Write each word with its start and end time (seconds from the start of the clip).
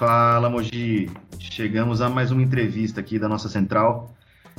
Fala, 0.00 0.48
Mogi. 0.48 1.10
Chegamos 1.38 2.00
a 2.00 2.08
mais 2.08 2.30
uma 2.30 2.40
entrevista 2.40 3.00
aqui 3.00 3.18
da 3.18 3.28
nossa 3.28 3.50
central, 3.50 4.14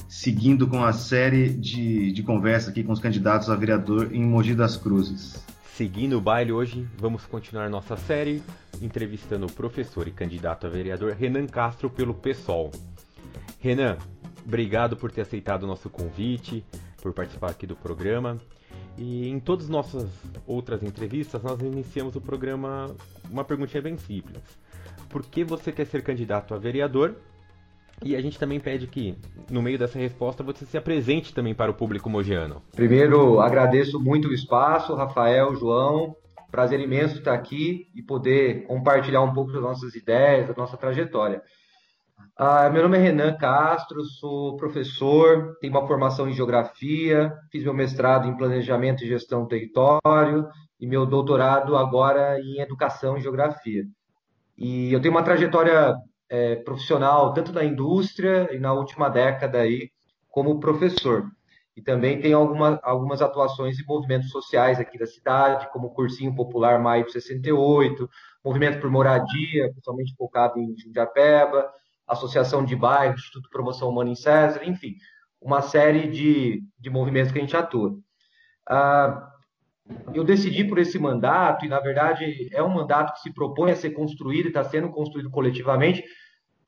seguindo 0.07 0.67
com 0.67 0.83
a 0.83 0.93
série 0.93 1.49
de, 1.49 2.11
de 2.11 2.21
conversa 2.21 2.69
aqui 2.69 2.83
com 2.83 2.91
os 2.91 2.99
candidatos 2.99 3.49
a 3.49 3.55
vereador 3.55 4.13
em 4.13 4.23
Mogi 4.23 4.53
das 4.53 4.77
Cruzes. 4.77 5.43
Seguindo 5.73 6.15
o 6.15 6.21
baile 6.21 6.51
hoje, 6.51 6.87
vamos 6.95 7.25
continuar 7.25 7.71
nossa 7.71 7.97
série 7.97 8.43
entrevistando 8.83 9.47
o 9.47 9.51
professor 9.51 10.07
e 10.07 10.11
candidato 10.11 10.67
a 10.67 10.69
vereador 10.69 11.13
Renan 11.13 11.47
Castro 11.47 11.89
pelo 11.89 12.13
PSOL. 12.13 12.69
Renan, 13.59 13.97
obrigado 14.45 14.95
por 14.95 15.11
ter 15.11 15.21
aceitado 15.21 15.63
o 15.63 15.67
nosso 15.67 15.89
convite, 15.89 16.63
por 17.01 17.13
participar 17.13 17.49
aqui 17.49 17.65
do 17.65 17.75
programa. 17.75 18.37
E 18.95 19.27
em 19.27 19.39
todas 19.39 19.65
as 19.65 19.71
nossas 19.71 20.07
outras 20.45 20.83
entrevistas, 20.83 21.41
nós 21.41 21.59
iniciamos 21.61 22.15
o 22.15 22.21
programa 22.21 22.95
uma 23.27 23.43
perguntinha 23.43 23.81
bem 23.81 23.97
simples. 23.97 24.43
Por 25.11 25.23
que 25.23 25.43
você 25.43 25.71
quer 25.71 25.85
ser 25.85 26.01
candidato 26.01 26.53
a 26.53 26.57
vereador? 26.57 27.15
E 28.03 28.15
a 28.15 28.21
gente 28.21 28.39
também 28.39 28.59
pede 28.59 28.87
que, 28.87 29.15
no 29.49 29.61
meio 29.61 29.77
dessa 29.77 29.99
resposta, 29.99 30.41
você 30.41 30.65
se 30.65 30.77
apresente 30.77 31.33
também 31.33 31.53
para 31.53 31.69
o 31.69 31.73
público 31.73 32.09
mogiano. 32.09 32.61
Primeiro, 32.75 33.39
agradeço 33.39 33.99
muito 33.99 34.29
o 34.29 34.33
espaço, 34.33 34.95
Rafael, 34.95 35.55
João. 35.55 36.15
Prazer 36.49 36.79
imenso 36.79 37.19
estar 37.19 37.33
aqui 37.33 37.87
e 37.93 38.01
poder 38.01 38.65
compartilhar 38.65 39.21
um 39.21 39.33
pouco 39.33 39.51
das 39.51 39.61
nossas 39.61 39.93
ideias, 39.95 40.47
da 40.47 40.53
nossa 40.55 40.77
trajetória. 40.77 41.41
Ah, 42.37 42.69
meu 42.69 42.83
nome 42.83 42.97
é 42.97 43.01
Renan 43.01 43.35
Castro, 43.35 44.03
sou 44.03 44.57
professor, 44.57 45.55
tenho 45.59 45.73
uma 45.73 45.85
formação 45.85 46.27
em 46.27 46.33
geografia, 46.33 47.33
fiz 47.51 47.63
meu 47.63 47.73
mestrado 47.73 48.27
em 48.27 48.35
planejamento 48.35 49.03
e 49.03 49.07
gestão 49.07 49.43
do 49.43 49.47
território 49.47 50.47
e 50.79 50.87
meu 50.87 51.05
doutorado 51.05 51.77
agora 51.77 52.39
em 52.39 52.59
educação 52.59 53.17
e 53.17 53.21
geografia. 53.21 53.83
E 54.57 54.93
eu 54.93 55.01
tenho 55.01 55.13
uma 55.13 55.23
trajetória 55.23 55.95
é, 56.29 56.55
profissional 56.57 57.33
tanto 57.33 57.51
na 57.51 57.63
indústria 57.63 58.49
e 58.53 58.59
na 58.59 58.73
última 58.73 59.09
década 59.09 59.59
aí 59.59 59.91
como 60.29 60.59
professor. 60.59 61.29
E 61.75 61.81
também 61.81 62.19
tenho 62.19 62.37
alguma, 62.37 62.79
algumas 62.83 63.21
atuações 63.21 63.79
em 63.79 63.85
movimentos 63.85 64.29
sociais 64.29 64.79
aqui 64.79 64.97
da 64.97 65.05
cidade, 65.05 65.69
como 65.71 65.87
o 65.87 65.93
Cursinho 65.93 66.35
Popular 66.35 66.79
Maio 66.79 67.09
68, 67.09 68.09
Movimento 68.43 68.79
por 68.79 68.89
Moradia, 68.89 69.69
principalmente 69.71 70.15
focado 70.15 70.59
em 70.59 70.75
Jundiapeba, 70.77 71.71
Associação 72.07 72.65
de 72.65 72.75
Bairros, 72.75 73.21
Instituto 73.21 73.43
de 73.43 73.49
Promoção 73.49 73.89
Humana 73.89 74.09
em 74.09 74.15
César, 74.15 74.61
enfim, 74.65 74.95
uma 75.41 75.61
série 75.61 76.07
de, 76.09 76.63
de 76.79 76.89
movimentos 76.89 77.31
que 77.31 77.39
a 77.39 77.41
gente 77.41 77.55
atua. 77.55 77.97
Ah, 78.69 79.30
eu 80.13 80.23
decidi 80.23 80.63
por 80.63 80.77
esse 80.77 80.97
mandato, 80.99 81.65
e 81.65 81.69
na 81.69 81.79
verdade 81.79 82.49
é 82.51 82.61
um 82.61 82.73
mandato 82.73 83.13
que 83.13 83.21
se 83.21 83.33
propõe 83.33 83.71
a 83.71 83.75
ser 83.75 83.91
construído 83.91 84.45
e 84.45 84.47
está 84.49 84.63
sendo 84.63 84.89
construído 84.89 85.29
coletivamente, 85.29 86.03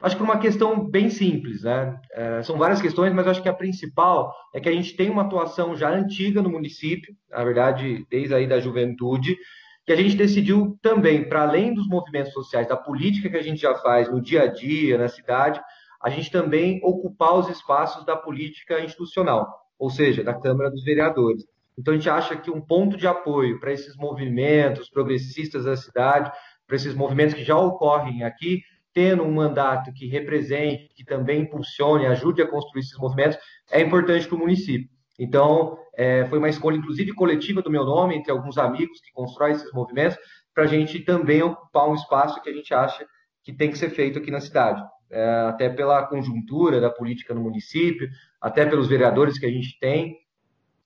acho 0.02 0.16
que 0.16 0.24
por 0.24 0.30
uma 0.30 0.40
questão 0.40 0.90
bem 0.90 1.10
simples, 1.10 1.64
né? 1.64 1.98
É, 2.12 2.44
são 2.44 2.58
várias 2.58 2.82
questões, 2.82 3.14
mas 3.14 3.28
acho 3.28 3.42
que 3.42 3.50
a 3.50 3.54
principal 3.54 4.34
é 4.54 4.60
que 4.60 4.70
a 4.70 4.72
gente 4.72 4.96
tem 4.96 5.10
uma 5.10 5.24
atuação 5.24 5.76
já 5.76 5.90
antiga 5.90 6.42
no 6.42 6.50
município, 6.50 7.16
na 7.30 7.44
verdade, 7.44 8.06
desde 8.10 8.34
aí 8.36 8.48
da 8.48 8.60
juventude, 8.60 9.38
que 9.86 9.92
a 9.92 9.96
gente 9.96 10.16
decidiu 10.16 10.78
também, 10.82 11.28
para 11.28 11.44
além 11.44 11.74
dos 11.74 11.88
movimentos 11.88 12.34
sociais, 12.34 12.68
da 12.68 12.78
política 12.78 13.30
que 13.30 13.38
a 13.38 13.44
gente 13.44 13.62
já 13.62 13.76
faz 13.76 14.10
no 14.10 14.22
dia 14.22 14.44
a 14.44 14.48
dia, 14.48 14.98
na 14.98 15.10
cidade, 15.10 15.62
a 16.02 16.10
gente 16.10 16.32
também 16.32 16.80
ocupar 16.84 17.36
os 17.36 17.50
espaços 17.50 18.06
da 18.06 18.16
política 18.16 18.82
institucional, 18.82 19.48
ou 19.80 19.90
seja, 19.90 20.24
da 20.24 20.34
Câmara 20.34 20.70
dos 20.70 20.84
Vereadores. 20.84 21.46
Então, 21.78 21.94
a 21.94 21.98
gente 21.98 22.10
acha 22.10 22.36
que 22.36 22.52
um 22.52 22.62
ponto 22.62 22.98
de 22.98 23.08
apoio 23.08 23.60
para 23.60 23.72
esses 23.72 23.96
movimentos 23.96 24.90
progressistas 24.90 25.66
da 25.66 25.76
cidade, 25.76 26.32
para 26.68 26.76
esses 26.76 26.94
movimentos 26.94 27.34
que 27.34 27.44
já 27.44 27.58
ocorrem 27.58 28.24
aqui, 28.24 28.62
tendo 28.94 29.24
um 29.24 29.34
mandato 29.34 29.92
que 29.92 30.08
represente, 30.08 30.90
que 30.96 31.04
também 31.04 31.42
impulsione, 31.42 32.06
ajude 32.06 32.42
a 32.42 32.48
construir 32.48 32.82
esses 32.82 32.98
movimentos, 32.98 33.38
é 33.72 33.82
importante 33.82 34.28
para 34.28 34.36
o 34.36 34.40
município. 34.40 34.88
Então, 35.20 35.78
é, 35.96 36.26
foi 36.26 36.38
uma 36.38 36.50
escolha, 36.50 36.78
inclusive, 36.78 37.14
coletiva 37.14 37.62
do 37.62 37.72
meu 37.72 37.84
nome, 37.84 38.16
entre 38.16 38.32
alguns 38.32 38.58
amigos 38.58 39.00
que 39.02 39.12
constroem 39.12 39.54
esses 39.54 39.72
movimentos, 39.72 40.18
para 40.54 40.64
a 40.64 40.68
gente 40.68 41.00
também 41.00 41.42
ocupar 41.42 41.90
um 41.90 41.96
espaço 41.96 42.42
que 42.42 42.50
a 42.50 42.54
gente 42.54 42.74
acha 42.74 43.06
que 43.44 43.52
tem 43.52 43.70
que 43.70 43.78
ser 43.78 43.90
feito 43.90 44.20
aqui 44.20 44.32
na 44.32 44.40
cidade. 44.40 44.82
É, 45.12 45.24
até 45.48 45.70
pela 45.70 46.06
conjuntura 46.08 46.82
da 46.82 46.90
política 46.90 47.34
no 47.34 47.42
município, 47.42 48.08
até 48.42 48.66
pelos 48.66 48.88
vereadores 48.88 49.38
que 49.38 49.46
a 49.46 49.52
gente 49.52 49.78
tem, 49.80 50.18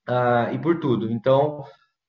uh, 0.08 0.54
e 0.54 0.60
por 0.60 0.80
tudo. 0.80 1.12
Então, 1.12 1.64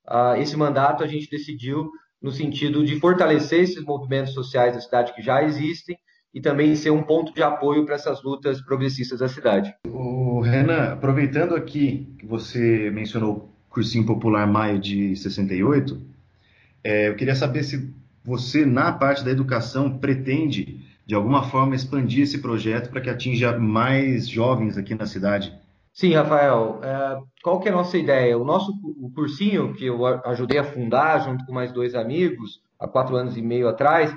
uh, 0.08 0.34
esse 0.38 0.56
mandato 0.56 1.02
a 1.02 1.06
gente 1.06 1.30
decidiu 1.30 1.90
no 2.20 2.32
sentido 2.32 2.84
de 2.84 2.98
fortalecer 2.98 3.60
esses 3.60 3.82
movimentos 3.84 4.34
sociais 4.34 4.74
da 4.74 4.80
cidade 4.80 5.14
que 5.14 5.22
já 5.22 5.42
existem 5.42 5.96
e 6.34 6.40
também 6.40 6.74
ser 6.76 6.90
um 6.90 7.02
ponto 7.02 7.32
de 7.32 7.42
apoio 7.42 7.84
para 7.84 7.94
essas 7.94 8.22
lutas 8.22 8.60
progressistas 8.60 9.20
da 9.20 9.28
cidade. 9.28 9.74
O 9.86 10.40
Renan, 10.40 10.92
aproveitando 10.92 11.54
aqui 11.54 12.14
que 12.18 12.26
você 12.26 12.90
mencionou 12.90 13.32
o 13.32 13.48
cursinho 13.68 14.04
popular 14.04 14.46
maio 14.46 14.78
de 14.78 15.16
68, 15.16 16.00
é, 16.84 17.08
eu 17.08 17.16
queria 17.16 17.34
saber 17.34 17.62
se 17.62 17.92
você, 18.24 18.66
na 18.66 18.92
parte 18.92 19.24
da 19.24 19.30
educação, 19.30 19.98
pretende, 19.98 20.80
de 21.06 21.14
alguma 21.14 21.44
forma, 21.44 21.74
expandir 21.74 22.24
esse 22.24 22.38
projeto 22.38 22.90
para 22.90 23.00
que 23.00 23.08
atinja 23.08 23.58
mais 23.58 24.28
jovens 24.28 24.76
aqui 24.76 24.94
na 24.94 25.06
cidade. 25.06 25.52
Sim, 25.98 26.14
Rafael. 26.14 26.78
É, 26.80 27.18
qual 27.42 27.58
que 27.58 27.68
é 27.68 27.72
a 27.72 27.74
nossa 27.74 27.98
ideia? 27.98 28.38
O 28.38 28.44
nosso 28.44 28.70
o 29.00 29.10
cursinho, 29.12 29.74
que 29.74 29.84
eu 29.86 30.06
ajudei 30.06 30.56
a 30.56 30.62
fundar 30.62 31.18
junto 31.24 31.44
com 31.44 31.52
mais 31.52 31.72
dois 31.72 31.92
amigos, 31.92 32.60
há 32.78 32.86
quatro 32.86 33.16
anos 33.16 33.36
e 33.36 33.42
meio 33.42 33.66
atrás, 33.66 34.14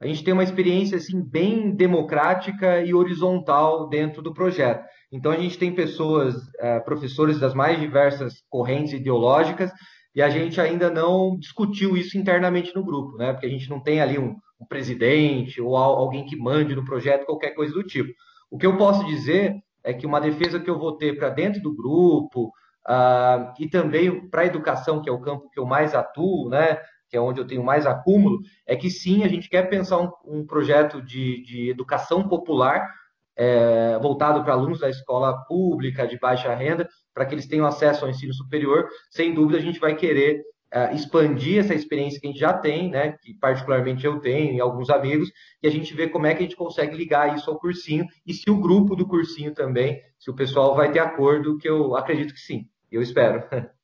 a 0.00 0.08
gente 0.08 0.24
tem 0.24 0.34
uma 0.34 0.42
experiência 0.42 0.96
assim 0.96 1.22
bem 1.22 1.70
democrática 1.70 2.80
e 2.80 2.92
horizontal 2.92 3.88
dentro 3.88 4.20
do 4.22 4.34
projeto. 4.34 4.84
Então 5.12 5.30
a 5.30 5.36
gente 5.36 5.56
tem 5.56 5.72
pessoas, 5.72 6.34
uh, 6.34 6.84
professores 6.84 7.38
das 7.38 7.54
mais 7.54 7.78
diversas 7.78 8.42
correntes 8.50 8.94
ideológicas 8.94 9.70
e 10.12 10.20
a 10.20 10.30
gente 10.30 10.60
ainda 10.60 10.90
não 10.90 11.38
discutiu 11.38 11.96
isso 11.96 12.18
internamente 12.18 12.74
no 12.74 12.84
grupo, 12.84 13.16
né? 13.16 13.32
Porque 13.32 13.46
a 13.46 13.50
gente 13.50 13.70
não 13.70 13.80
tem 13.80 14.00
ali 14.00 14.18
um, 14.18 14.34
um 14.60 14.66
presidente 14.68 15.62
ou 15.62 15.76
alguém 15.76 16.26
que 16.26 16.34
mande 16.34 16.74
no 16.74 16.84
projeto 16.84 17.24
qualquer 17.24 17.54
coisa 17.54 17.72
do 17.72 17.84
tipo. 17.84 18.12
O 18.50 18.58
que 18.58 18.66
eu 18.66 18.76
posso 18.76 19.06
dizer 19.06 19.54
é 19.82 19.92
que 19.92 20.06
uma 20.06 20.20
defesa 20.20 20.60
que 20.60 20.70
eu 20.70 20.78
vou 20.78 20.96
ter 20.96 21.16
para 21.16 21.30
dentro 21.30 21.60
do 21.60 21.74
grupo 21.74 22.52
uh, 22.88 23.52
e 23.58 23.68
também 23.68 24.28
para 24.28 24.42
a 24.42 24.46
educação, 24.46 25.00
que 25.00 25.08
é 25.08 25.12
o 25.12 25.20
campo 25.20 25.50
que 25.50 25.58
eu 25.58 25.66
mais 25.66 25.94
atuo, 25.94 26.48
né? 26.48 26.78
que 27.10 27.16
é 27.16 27.20
onde 27.20 27.40
eu 27.40 27.46
tenho 27.46 27.64
mais 27.64 27.86
acúmulo, 27.86 28.38
é 28.64 28.76
que 28.76 28.88
sim, 28.88 29.24
a 29.24 29.28
gente 29.28 29.48
quer 29.48 29.68
pensar 29.68 29.98
um, 29.98 30.12
um 30.24 30.46
projeto 30.46 31.02
de, 31.02 31.42
de, 31.42 31.68
educação 31.68 32.28
popular 32.28 32.88
é, 33.36 33.98
voltado 33.98 34.44
para 34.44 34.52
alunos 34.52 34.78
da 34.78 34.88
escola 34.88 35.44
pública 35.46 36.06
de 36.06 36.18
baixa 36.18 36.54
renda, 36.54 36.88
para 37.12 37.26
que 37.26 37.34
eles 37.34 37.48
tenham 37.48 37.66
acesso 37.66 38.04
ao 38.04 38.10
ensino 38.10 38.32
superior. 38.32 38.86
Sem 39.10 39.34
dúvida, 39.34 39.58
a 39.58 39.60
gente 39.60 39.80
vai 39.80 39.96
querer 39.96 40.40
é, 40.72 40.94
expandir 40.94 41.58
essa 41.58 41.74
experiência 41.74 42.20
que 42.20 42.26
a 42.26 42.30
gente 42.30 42.40
já 42.40 42.52
tem, 42.52 42.90
né, 42.90 43.12
que 43.20 43.34
particularmente 43.34 44.06
eu 44.06 44.20
tenho 44.20 44.54
e 44.54 44.60
alguns 44.60 44.88
amigos, 44.88 45.30
e 45.62 45.66
a 45.66 45.70
gente 45.70 45.92
vê 45.94 46.08
como 46.08 46.26
é 46.26 46.34
que 46.34 46.40
a 46.40 46.42
gente 46.42 46.56
consegue 46.56 46.96
ligar 46.96 47.34
isso 47.34 47.50
ao 47.50 47.58
cursinho 47.58 48.06
e 48.26 48.32
se 48.32 48.50
o 48.50 48.60
grupo 48.60 48.94
do 48.94 49.06
cursinho 49.06 49.52
também, 49.52 50.00
se 50.18 50.30
o 50.30 50.34
pessoal 50.34 50.74
vai 50.74 50.92
ter 50.92 51.00
acordo, 51.00 51.58
que 51.58 51.68
eu 51.68 51.96
acredito 51.96 52.32
que 52.34 52.40
sim, 52.40 52.68
eu 52.90 53.02
espero. 53.02 53.42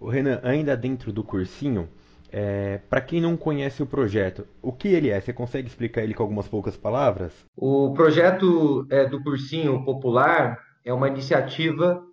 O 0.00 0.08
Renan, 0.08 0.40
ainda 0.42 0.76
dentro 0.76 1.12
do 1.12 1.22
cursinho, 1.22 1.88
é, 2.32 2.78
para 2.90 3.00
quem 3.00 3.20
não 3.20 3.36
conhece 3.36 3.80
o 3.80 3.86
projeto, 3.86 4.44
o 4.60 4.72
que 4.72 4.88
ele 4.88 5.08
é? 5.08 5.20
Você 5.20 5.32
consegue 5.32 5.68
explicar 5.68 6.02
ele 6.02 6.14
com 6.14 6.24
algumas 6.24 6.48
poucas 6.48 6.76
palavras? 6.76 7.32
O 7.56 7.92
projeto 7.94 8.84
é, 8.90 9.06
do 9.06 9.22
Cursinho 9.22 9.84
Popular 9.84 10.58
é 10.84 10.92
uma 10.92 11.06
iniciativa 11.06 12.04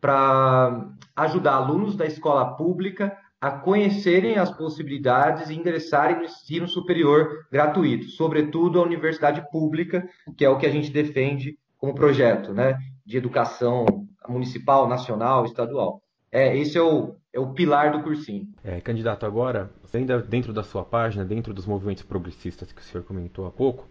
para 0.00 0.90
ajudar 1.16 1.54
alunos 1.54 1.96
da 1.96 2.06
escola 2.06 2.56
pública 2.56 3.18
a 3.44 3.50
conhecerem 3.50 4.38
as 4.38 4.50
possibilidades 4.50 5.50
e 5.50 5.54
ingressarem 5.54 6.16
no 6.16 6.24
ensino 6.24 6.66
superior 6.66 7.46
gratuito, 7.52 8.06
sobretudo 8.06 8.80
a 8.80 8.82
universidade 8.82 9.46
pública, 9.52 10.08
que 10.34 10.46
é 10.46 10.48
o 10.48 10.56
que 10.56 10.64
a 10.64 10.70
gente 10.70 10.90
defende 10.90 11.58
como 11.76 11.94
projeto, 11.94 12.54
né, 12.54 12.78
de 13.04 13.18
educação 13.18 13.84
municipal, 14.26 14.88
nacional, 14.88 15.44
estadual. 15.44 16.00
É, 16.32 16.56
esse 16.56 16.78
é 16.78 16.80
o, 16.80 17.16
é 17.34 17.38
o 17.38 17.52
pilar 17.52 17.92
do 17.92 18.02
cursinho. 18.02 18.48
É, 18.64 18.80
candidato, 18.80 19.26
agora, 19.26 19.70
ainda 19.92 20.22
dentro 20.22 20.50
da 20.50 20.62
sua 20.62 20.82
página, 20.82 21.22
dentro 21.22 21.52
dos 21.52 21.66
movimentos 21.66 22.02
progressistas 22.02 22.72
que 22.72 22.80
o 22.80 22.84
senhor 22.84 23.04
comentou 23.04 23.46
há 23.46 23.50
pouco, 23.50 23.86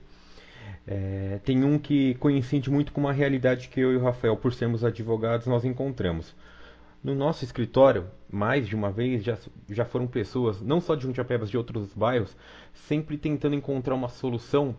é, 0.87 1.39
tem 1.45 1.63
um 1.63 1.77
que 1.77 2.15
coincide 2.15 2.71
muito 2.71 2.91
com 2.91 3.01
uma 3.01 3.13
realidade 3.13 3.69
que 3.69 3.79
eu 3.79 3.93
e 3.93 3.97
o 3.97 4.01
Rafael, 4.01 4.35
por 4.35 4.51
sermos 4.51 4.83
advogados, 4.83 5.45
nós 5.45 5.63
encontramos. 5.63 6.33
No 7.03 7.13
nosso 7.13 7.43
escritório, 7.43 8.09
mais 8.31 8.65
de 8.65 8.75
uma 8.75 8.89
vez, 8.89 9.25
já, 9.25 9.37
já 9.69 9.83
foram 9.83 10.07
pessoas, 10.07 10.61
não 10.61 10.79
só 10.79 10.95
de 10.95 11.03
Jundiapebas, 11.03 11.49
de 11.49 11.57
outros 11.57 11.93
bairros, 11.93 12.33
sempre 12.71 13.17
tentando 13.17 13.55
encontrar 13.55 13.93
uma 13.93 14.07
solução 14.07 14.73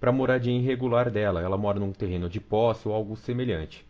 para 0.00 0.10
a 0.10 0.12
moradia 0.12 0.52
irregular 0.52 1.08
dela. 1.08 1.40
Ela 1.40 1.56
mora 1.56 1.78
num 1.78 1.92
terreno 1.92 2.28
de 2.28 2.40
posse 2.40 2.88
ou 2.88 2.92
algo 2.92 3.14
semelhante. 3.14 3.86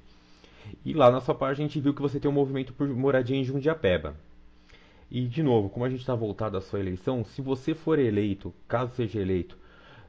E 0.84 0.92
lá 0.92 1.10
na 1.10 1.22
sua 1.22 1.34
página 1.34 1.64
a 1.64 1.68
gente 1.68 1.80
viu 1.80 1.94
que 1.94 2.02
você 2.02 2.20
tem 2.20 2.30
um 2.30 2.34
movimento 2.34 2.74
por 2.74 2.86
moradia 2.88 3.36
em 3.36 3.42
Jundiapeba. 3.44 4.14
E 5.10 5.26
de 5.26 5.42
novo, 5.42 5.70
como 5.70 5.86
a 5.86 5.88
gente 5.88 6.00
está 6.00 6.14
voltado 6.14 6.58
à 6.58 6.60
sua 6.60 6.80
eleição, 6.80 7.24
se 7.24 7.40
você 7.40 7.74
for 7.74 7.98
eleito, 7.98 8.52
caso 8.68 8.94
seja 8.94 9.18
eleito, 9.18 9.56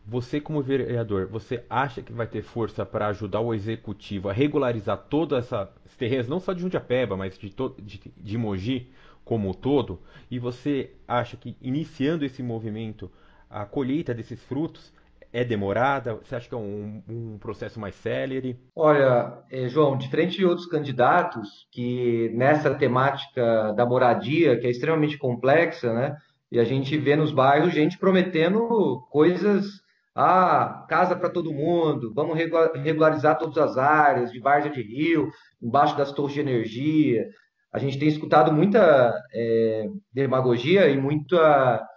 Você, 0.09 0.41
como 0.41 0.61
vereador, 0.61 1.27
você 1.27 1.63
acha 1.69 2.01
que 2.01 2.11
vai 2.11 2.25
ter 2.25 2.41
força 2.41 2.83
para 2.83 3.07
ajudar 3.07 3.41
o 3.41 3.53
executivo 3.53 4.27
a 4.27 4.33
regularizar 4.33 4.97
toda 4.97 5.37
essa 5.37 5.71
terrenos, 5.99 6.27
não 6.27 6.39
só 6.39 6.53
de 6.53 6.61
Jundiapeba, 6.61 7.15
mas 7.15 7.37
de, 7.37 7.53
de, 7.83 8.01
de 8.17 8.37
Mogi 8.37 8.89
como 9.23 9.49
um 9.49 9.53
todo? 9.53 9.99
E 10.31 10.39
você 10.39 10.91
acha 11.07 11.37
que 11.37 11.55
iniciando 11.61 12.25
esse 12.25 12.41
movimento, 12.41 13.11
a 13.47 13.65
colheita 13.65 14.13
desses 14.13 14.41
frutos 14.45 14.91
é 15.31 15.43
demorada? 15.43 16.15
Você 16.15 16.35
acha 16.35 16.47
que 16.47 16.55
é 16.55 16.57
um, 16.57 17.03
um 17.07 17.37
processo 17.37 17.79
mais 17.79 17.93
célere? 17.95 18.57
Olha, 18.75 19.43
eh, 19.51 19.67
João, 19.67 19.97
diferente 19.97 20.37
de 20.37 20.45
outros 20.45 20.65
candidatos 20.65 21.67
que 21.71 22.31
nessa 22.33 22.73
temática 22.73 23.73
da 23.73 23.85
moradia, 23.85 24.57
que 24.57 24.65
é 24.65 24.71
extremamente 24.71 25.17
complexa, 25.17 25.93
né? 25.93 26.17
E 26.51 26.59
a 26.59 26.63
gente 26.63 26.97
vê 26.97 27.15
nos 27.15 27.31
bairros 27.31 27.73
gente 27.73 27.99
prometendo 27.99 29.05
coisas 29.11 29.83
ah, 30.21 30.85
casa 30.89 31.15
para 31.15 31.29
todo 31.29 31.53
mundo, 31.53 32.11
vamos 32.13 32.37
regularizar 32.37 33.37
todas 33.37 33.57
as 33.57 33.77
áreas, 33.77 34.33
de 34.33 34.39
várzea 34.41 34.69
de 34.69 34.81
rio, 34.81 35.31
embaixo 35.61 35.97
das 35.97 36.11
torres 36.11 36.33
de 36.33 36.41
energia. 36.41 37.25
A 37.71 37.79
gente 37.79 37.97
tem 37.97 38.09
escutado 38.09 38.51
muita 38.51 39.13
é, 39.33 39.87
demagogia 40.11 40.89
e 40.89 40.97
muita 40.97 41.87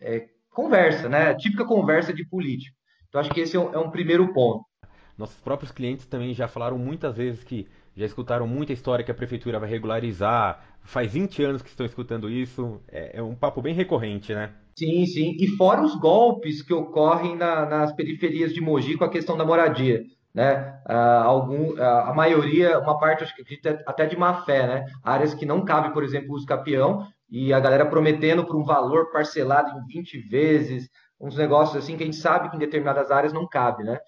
é, 0.00 0.24
conversa, 0.50 1.08
né? 1.08 1.34
Típica 1.34 1.64
conversa 1.64 2.12
de 2.12 2.24
político. 2.28 2.76
Então, 3.08 3.20
acho 3.20 3.30
que 3.30 3.40
esse 3.40 3.56
é 3.56 3.60
um, 3.60 3.74
é 3.74 3.78
um 3.78 3.90
primeiro 3.90 4.32
ponto. 4.32 4.64
Nossos 5.18 5.40
próprios 5.40 5.72
clientes 5.72 6.06
também 6.06 6.32
já 6.32 6.46
falaram 6.46 6.78
muitas 6.78 7.16
vezes 7.16 7.42
que 7.42 7.66
já 7.96 8.06
escutaram 8.06 8.46
muita 8.46 8.72
história 8.72 9.04
que 9.04 9.10
a 9.10 9.14
prefeitura 9.14 9.58
vai 9.58 9.68
regularizar. 9.68 10.64
Faz 10.84 11.12
20 11.12 11.42
anos 11.42 11.62
que 11.62 11.70
estão 11.70 11.84
escutando 11.84 12.30
isso. 12.30 12.80
É, 12.86 13.18
é 13.18 13.22
um 13.22 13.34
papo 13.34 13.60
bem 13.60 13.74
recorrente, 13.74 14.32
né? 14.32 14.52
Sim, 14.76 15.06
sim. 15.06 15.36
E 15.38 15.46
fora 15.56 15.82
os 15.82 15.94
golpes 15.94 16.60
que 16.62 16.74
ocorrem 16.74 17.36
na, 17.36 17.64
nas 17.64 17.92
periferias 17.92 18.52
de 18.52 18.60
Mogi 18.60 18.96
com 18.96 19.04
a 19.04 19.10
questão 19.10 19.36
da 19.36 19.44
moradia. 19.44 20.02
Né? 20.34 20.80
Ah, 20.84 21.22
algum, 21.22 21.80
a 21.80 22.12
maioria, 22.12 22.80
uma 22.80 22.98
parte, 22.98 23.22
acho 23.22 23.36
que 23.36 23.44
até 23.86 24.04
de 24.04 24.16
má 24.16 24.42
fé, 24.42 24.66
né? 24.66 24.86
Áreas 25.02 25.32
que 25.32 25.46
não 25.46 25.64
cabe, 25.64 25.92
por 25.92 26.02
exemplo, 26.02 26.32
o 26.32 26.34
uso 26.34 26.46
e 27.30 27.52
a 27.52 27.60
galera 27.60 27.86
prometendo 27.86 28.44
por 28.44 28.56
um 28.56 28.64
valor 28.64 29.12
parcelado 29.12 29.78
em 29.78 29.86
20 29.86 30.18
vezes, 30.28 30.88
uns 31.20 31.36
negócios 31.36 31.82
assim 31.82 31.96
que 31.96 32.02
a 32.02 32.06
gente 32.06 32.18
sabe 32.18 32.50
que 32.50 32.56
em 32.56 32.58
determinadas 32.58 33.12
áreas 33.12 33.32
não 33.32 33.46
cabe, 33.46 33.84
né? 33.84 33.98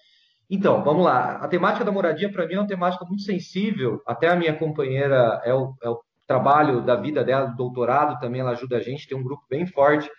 Então, 0.49 0.83
vamos 0.83 1.03
lá. 1.03 1.37
A 1.37 1.47
temática 1.47 1.83
da 1.83 1.91
moradia, 1.91 2.31
para 2.31 2.45
mim, 2.45 2.55
é 2.55 2.59
uma 2.59 2.67
temática 2.67 3.05
muito 3.05 3.23
sensível. 3.23 4.01
Até 4.05 4.29
a 4.29 4.35
minha 4.35 4.53
companheira, 4.53 5.41
é 5.43 5.53
o, 5.53 5.73
é 5.81 5.89
o 5.89 5.99
trabalho 6.25 6.81
da 6.81 6.95
vida 6.95 7.23
dela, 7.23 7.47
do 7.47 7.55
doutorado 7.55 8.19
também, 8.19 8.41
ela 8.41 8.51
ajuda 8.51 8.77
a 8.77 8.81
gente, 8.81 9.07
tem 9.07 9.17
um 9.17 9.23
grupo 9.23 9.43
bem 9.49 9.65
forte 9.65 10.09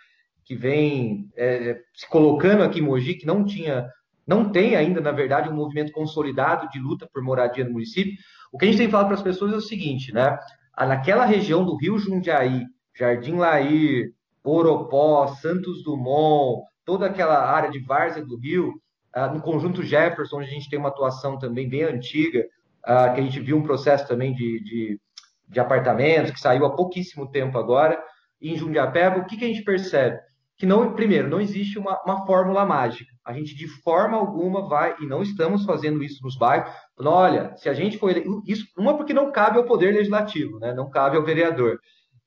que 0.48 0.56
vem 0.56 1.30
é, 1.36 1.78
se 1.92 2.08
colocando 2.08 2.62
aqui 2.62 2.78
em 2.78 2.82
Mogi, 2.82 3.16
que 3.16 3.26
não 3.26 3.44
tinha, 3.44 3.86
não 4.26 4.50
tem 4.50 4.76
ainda, 4.76 4.98
na 4.98 5.12
verdade, 5.12 5.50
um 5.50 5.54
movimento 5.54 5.92
consolidado 5.92 6.70
de 6.70 6.78
luta 6.78 7.06
por 7.12 7.22
moradia 7.22 7.66
no 7.66 7.72
município. 7.72 8.14
O 8.50 8.56
que 8.56 8.64
a 8.64 8.68
gente 8.68 8.78
tem 8.78 8.88
falado 8.88 9.08
para 9.08 9.16
as 9.16 9.22
pessoas 9.22 9.52
é 9.52 9.56
o 9.56 9.60
seguinte, 9.60 10.10
né? 10.10 10.38
Naquela 10.74 11.26
região 11.26 11.66
do 11.66 11.76
Rio 11.76 11.98
Jundiaí, 11.98 12.64
Jardim 12.98 13.34
Lair, 13.34 14.10
Oropó, 14.42 15.26
Santos 15.26 15.84
Dumont, 15.84 16.62
toda 16.82 17.04
aquela 17.04 17.44
área 17.44 17.70
de 17.70 17.80
várzea 17.80 18.24
do 18.24 18.38
Rio, 18.38 18.72
uh, 19.14 19.34
no 19.34 19.42
conjunto 19.42 19.82
Jefferson, 19.82 20.38
onde 20.38 20.46
a 20.46 20.50
gente 20.50 20.70
tem 20.70 20.78
uma 20.78 20.88
atuação 20.88 21.38
também 21.38 21.68
bem 21.68 21.82
antiga, 21.82 22.40
uh, 22.86 23.12
que 23.12 23.20
a 23.20 23.22
gente 23.22 23.38
viu 23.38 23.58
um 23.58 23.62
processo 23.62 24.08
também 24.08 24.32
de, 24.32 24.64
de, 24.64 25.00
de 25.46 25.60
apartamentos, 25.60 26.30
que 26.30 26.40
saiu 26.40 26.64
há 26.64 26.74
pouquíssimo 26.74 27.30
tempo 27.30 27.58
agora. 27.58 28.02
Em 28.40 28.56
Jundiapeba, 28.56 29.18
o 29.18 29.26
que, 29.26 29.36
que 29.36 29.44
a 29.44 29.48
gente 29.48 29.62
percebe? 29.62 30.18
Que 30.58 30.66
não, 30.66 30.92
primeiro, 30.92 31.28
não 31.28 31.40
existe 31.40 31.78
uma, 31.78 32.02
uma 32.04 32.26
fórmula 32.26 32.66
mágica. 32.66 33.12
A 33.24 33.32
gente 33.32 33.54
de 33.54 33.68
forma 33.68 34.16
alguma 34.16 34.68
vai, 34.68 34.96
e 35.00 35.06
não 35.06 35.22
estamos 35.22 35.64
fazendo 35.64 36.02
isso 36.02 36.22
nos 36.24 36.36
bairros, 36.36 36.72
olha, 36.98 37.56
se 37.56 37.68
a 37.68 37.74
gente 37.74 37.96
for 37.96 38.12
isso, 38.44 38.66
uma 38.76 38.96
porque 38.96 39.14
não 39.14 39.30
cabe 39.30 39.56
ao 39.56 39.64
poder 39.64 39.94
legislativo, 39.94 40.58
né? 40.58 40.74
não 40.74 40.90
cabe 40.90 41.16
ao 41.16 41.24
vereador. 41.24 41.78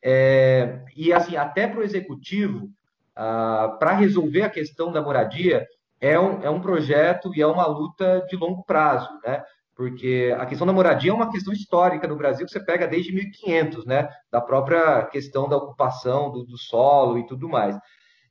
É, 0.01 0.81
e 0.95 1.12
assim, 1.12 1.36
até 1.36 1.68
para 1.68 1.81
o 1.81 1.83
executivo, 1.83 2.69
ah, 3.13 3.75
para 3.78 3.92
resolver 3.92 4.44
a 4.44 4.50
questão 4.50 4.94
da 4.94 5.01
moradia, 5.01 5.68
é 6.00 6.18
um, 6.18 6.42
é 6.42 6.50
um 6.50 6.62
projeto 6.62 7.31
e 7.36 7.42
é 7.42 7.45
uma 7.45 7.68
luta 7.68 8.25
de 8.30 8.38
longo 8.38 8.63
prazo, 8.63 9.10
né? 9.24 9.44
Porque 9.75 10.33
a 10.39 10.45
questão 10.45 10.66
da 10.66 10.74
moradia 10.74 11.12
é 11.12 11.13
uma 11.13 11.31
questão 11.31 11.54
histórica 11.54 12.07
no 12.07 12.16
Brasil 12.16 12.45
que 12.45 12.51
você 12.51 12.63
pega 12.63 12.88
desde 12.88 13.13
1500, 13.13 13.86
né? 13.86 14.07
Da 14.31 14.42
própria 14.42 15.04
questão 15.06 15.48
da 15.48 15.57
ocupação 15.57 16.31
do, 16.31 16.44
do 16.44 16.57
solo 16.57 17.19
e 17.19 17.25
tudo 17.28 17.48
mais. 17.50 17.78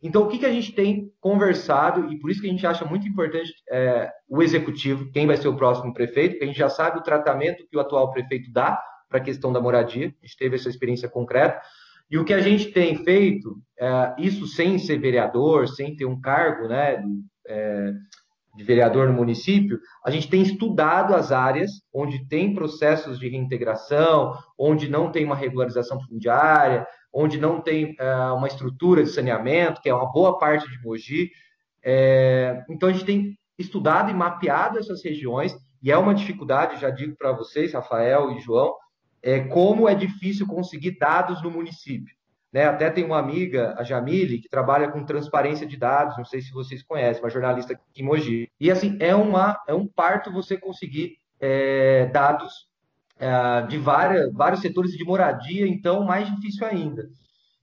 Então, 0.03 0.23
o 0.23 0.29
que, 0.29 0.39
que 0.39 0.47
a 0.47 0.53
gente 0.53 0.73
tem 0.73 1.13
conversado, 1.21 2.11
e 2.11 2.19
por 2.19 2.31
isso 2.31 2.41
que 2.41 2.47
a 2.47 2.51
gente 2.51 2.67
acha 2.67 2.85
muito 2.85 3.07
importante 3.07 3.53
é, 3.71 4.11
o 4.29 4.43
executivo, 4.43 5.11
quem 5.13 5.27
vai 5.27 5.37
ser 5.37 5.49
o 5.49 5.57
próximo 5.57 5.93
prefeito, 5.93 6.33
porque 6.33 6.45
a 6.45 6.47
gente 6.47 6.59
já 6.59 6.71
sabe 6.71 6.99
o 6.99 7.03
tratamento 7.03 7.67
que 7.69 7.77
o 7.77 7.81
atual 7.81 8.11
prefeito 8.11 8.51
dá 8.51 8.81
para 9.09 9.19
a 9.19 9.23
questão 9.23 9.53
da 9.53 9.61
moradia, 9.61 10.07
a 10.07 10.27
gente 10.27 10.37
teve 10.39 10.57
essa 10.57 10.71
experiência 10.71 11.09
concreta, 11.09 11.61
e 12.11 12.19
o 12.19 12.25
que 12.25 12.33
a 12.33 12.41
gente 12.41 12.73
tem 12.73 13.05
feito, 13.05 13.57
é, 13.79 14.15
isso 14.19 14.47
sem 14.47 14.79
ser 14.79 14.99
vereador, 14.99 15.69
sem 15.69 15.95
ter 15.95 16.07
um 16.07 16.21
cargo 16.21 16.67
né, 16.67 17.03
é, 17.47 17.93
de 18.57 18.65
vereador 18.65 19.07
no 19.07 19.15
município, 19.15 19.79
a 20.05 20.11
gente 20.11 20.29
tem 20.29 20.43
estudado 20.43 21.15
as 21.15 21.31
áreas 21.31 21.71
onde 21.95 22.27
tem 22.27 22.55
processos 22.55 23.19
de 23.19 23.29
reintegração, 23.29 24.35
onde 24.59 24.89
não 24.89 25.13
tem 25.13 25.25
uma 25.25 25.37
regularização 25.37 26.01
fundiária, 26.01 26.87
onde 27.13 27.39
não 27.39 27.61
tem 27.61 27.95
é, 27.99 28.15
uma 28.31 28.47
estrutura 28.47 29.03
de 29.03 29.11
saneamento, 29.11 29.81
que 29.81 29.89
é 29.89 29.95
uma 29.95 30.11
boa 30.11 30.39
parte 30.39 30.69
de 30.69 30.83
Mogi. 30.83 31.31
É, 31.83 32.65
então, 32.69 32.89
a 32.89 32.93
gente 32.93 33.05
tem 33.05 33.39
estudado 33.59 34.11
e 34.11 34.15
mapeado 34.15 34.79
essas 34.79 35.03
regiões, 35.05 35.55
e 35.83 35.91
é 35.91 35.97
uma 35.97 36.15
dificuldade, 36.15 36.81
já 36.81 36.91
digo 36.91 37.17
para 37.17 37.33
vocês, 37.33 37.73
Rafael 37.73 38.33
e 38.33 38.41
João, 38.41 38.75
é, 39.23 39.41
como 39.41 39.89
é 39.89 39.95
difícil 39.95 40.47
conseguir 40.47 40.99
dados 40.99 41.43
no 41.43 41.51
município. 41.51 42.15
Né? 42.53 42.65
Até 42.65 42.91
tem 42.91 43.05
uma 43.05 43.19
amiga, 43.19 43.75
a 43.79 43.85
Jamile, 43.85 44.41
que 44.41 44.49
trabalha 44.49 44.89
com 44.89 45.05
transparência 45.05 45.67
de 45.67 45.77
dados, 45.77 46.17
não 46.17 46.25
sei 46.25 46.41
se 46.41 46.51
vocês 46.53 46.83
conhecem, 46.83 47.23
uma 47.23 47.31
jornalista 47.31 47.75
aqui 47.75 48.03
em 48.03 48.05
Mogi. 48.05 48.51
E 48.59 48.71
assim, 48.71 48.97
é, 49.01 49.15
uma, 49.15 49.61
é 49.69 49.75
um 49.75 49.87
parto 49.87 50.33
você 50.33 50.57
conseguir 50.57 51.17
é, 51.39 52.07
dados 52.07 52.70
é, 53.21 53.67
de 53.67 53.79
várias, 53.79 54.33
vários 54.33 54.61
setores 54.61 54.93
de 54.93 55.05
moradia, 55.05 55.69
então 55.69 56.05
mais 56.05 56.29
difícil 56.35 56.67
ainda. 56.67 57.07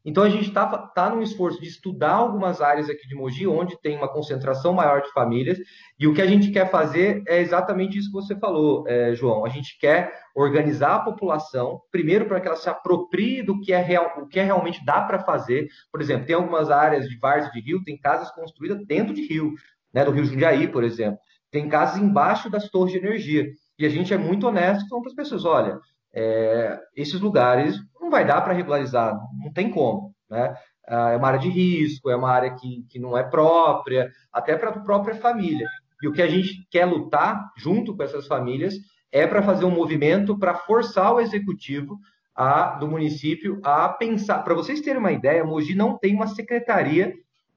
Então 0.07 0.23
a 0.23 0.29
gente 0.29 0.47
está 0.47 0.65
tá 0.65 1.09
num 1.09 1.21
esforço 1.21 1.59
de 1.59 1.67
estudar 1.67 2.13
algumas 2.13 2.61
áreas 2.61 2.89
aqui 2.89 3.05
de 3.05 3.13
Mogi, 3.13 3.45
onde 3.45 3.77
tem 3.81 3.97
uma 3.97 4.07
concentração 4.07 4.71
maior 4.71 5.01
de 5.01 5.11
famílias, 5.11 5.57
e 5.99 6.07
o 6.07 6.13
que 6.13 6.21
a 6.21 6.25
gente 6.25 6.49
quer 6.49 6.71
fazer 6.71 7.23
é 7.27 7.41
exatamente 7.41 7.97
isso 7.97 8.07
que 8.07 8.13
você 8.13 8.33
falou, 8.39 8.87
é, 8.87 9.13
João. 9.13 9.45
A 9.45 9.49
gente 9.49 9.77
quer 9.77 10.13
organizar 10.33 10.95
a 10.95 10.99
população, 10.99 11.81
primeiro 11.91 12.25
para 12.25 12.39
que 12.39 12.47
ela 12.47 12.55
se 12.55 12.69
aproprie 12.69 13.43
do 13.43 13.59
que 13.59 13.73
é, 13.73 13.81
real, 13.81 14.13
o 14.19 14.27
que 14.27 14.39
é 14.39 14.43
realmente 14.43 14.85
dá 14.85 15.01
para 15.01 15.19
fazer. 15.19 15.67
Por 15.91 15.99
exemplo, 15.99 16.25
tem 16.25 16.35
algumas 16.35 16.71
áreas 16.71 17.09
de 17.09 17.19
várzea 17.19 17.51
de 17.51 17.59
rio, 17.59 17.83
tem 17.83 17.99
casas 17.99 18.31
construídas 18.31 18.85
dentro 18.87 19.13
de 19.13 19.27
rio, 19.27 19.55
né, 19.93 20.05
do 20.05 20.11
Rio 20.11 20.23
Jundiaí, 20.23 20.69
por 20.69 20.85
exemplo. 20.85 21.19
Tem 21.51 21.67
casas 21.67 21.97
embaixo 21.97 22.49
das 22.49 22.69
torres 22.69 22.93
de 22.93 22.99
energia. 22.99 23.45
E 23.79 23.85
a 23.85 23.89
gente 23.89 24.13
é 24.13 24.17
muito 24.17 24.47
honesto 24.47 24.87
com 24.89 25.05
as 25.05 25.13
pessoas, 25.13 25.45
olha, 25.45 25.79
é, 26.13 26.79
esses 26.95 27.19
lugares 27.19 27.77
não 27.99 28.09
vai 28.09 28.25
dar 28.25 28.41
para 28.41 28.53
regularizar, 28.53 29.17
não 29.33 29.51
tem 29.51 29.69
como, 29.69 30.13
né? 30.29 30.55
Ah, 30.87 31.11
é 31.11 31.17
uma 31.17 31.27
área 31.27 31.39
de 31.39 31.49
risco, 31.49 32.09
é 32.09 32.15
uma 32.15 32.31
área 32.31 32.55
que, 32.55 32.85
que 32.89 32.97
não 32.97 33.17
é 33.17 33.23
própria, 33.23 34.09
até 34.31 34.55
para 34.55 34.69
a 34.69 34.79
própria 34.79 35.15
família. 35.15 35.67
E 36.01 36.07
o 36.07 36.13
que 36.13 36.21
a 36.21 36.27
gente 36.27 36.65
quer 36.71 36.85
lutar 36.85 37.51
junto 37.57 37.95
com 37.95 38.03
essas 38.03 38.25
famílias 38.25 38.75
é 39.11 39.27
para 39.27 39.43
fazer 39.43 39.65
um 39.65 39.71
movimento 39.71 40.37
para 40.37 40.55
forçar 40.55 41.13
o 41.13 41.19
executivo 41.19 41.99
a, 42.33 42.75
do 42.75 42.87
município 42.87 43.59
a 43.63 43.89
pensar. 43.89 44.43
Para 44.43 44.53
vocês 44.53 44.79
terem 44.79 44.99
uma 44.99 45.11
ideia, 45.11 45.43
Mogi 45.43 45.75
não 45.75 45.97
tem 45.97 46.15
uma 46.15 46.27
secretaria 46.27 47.13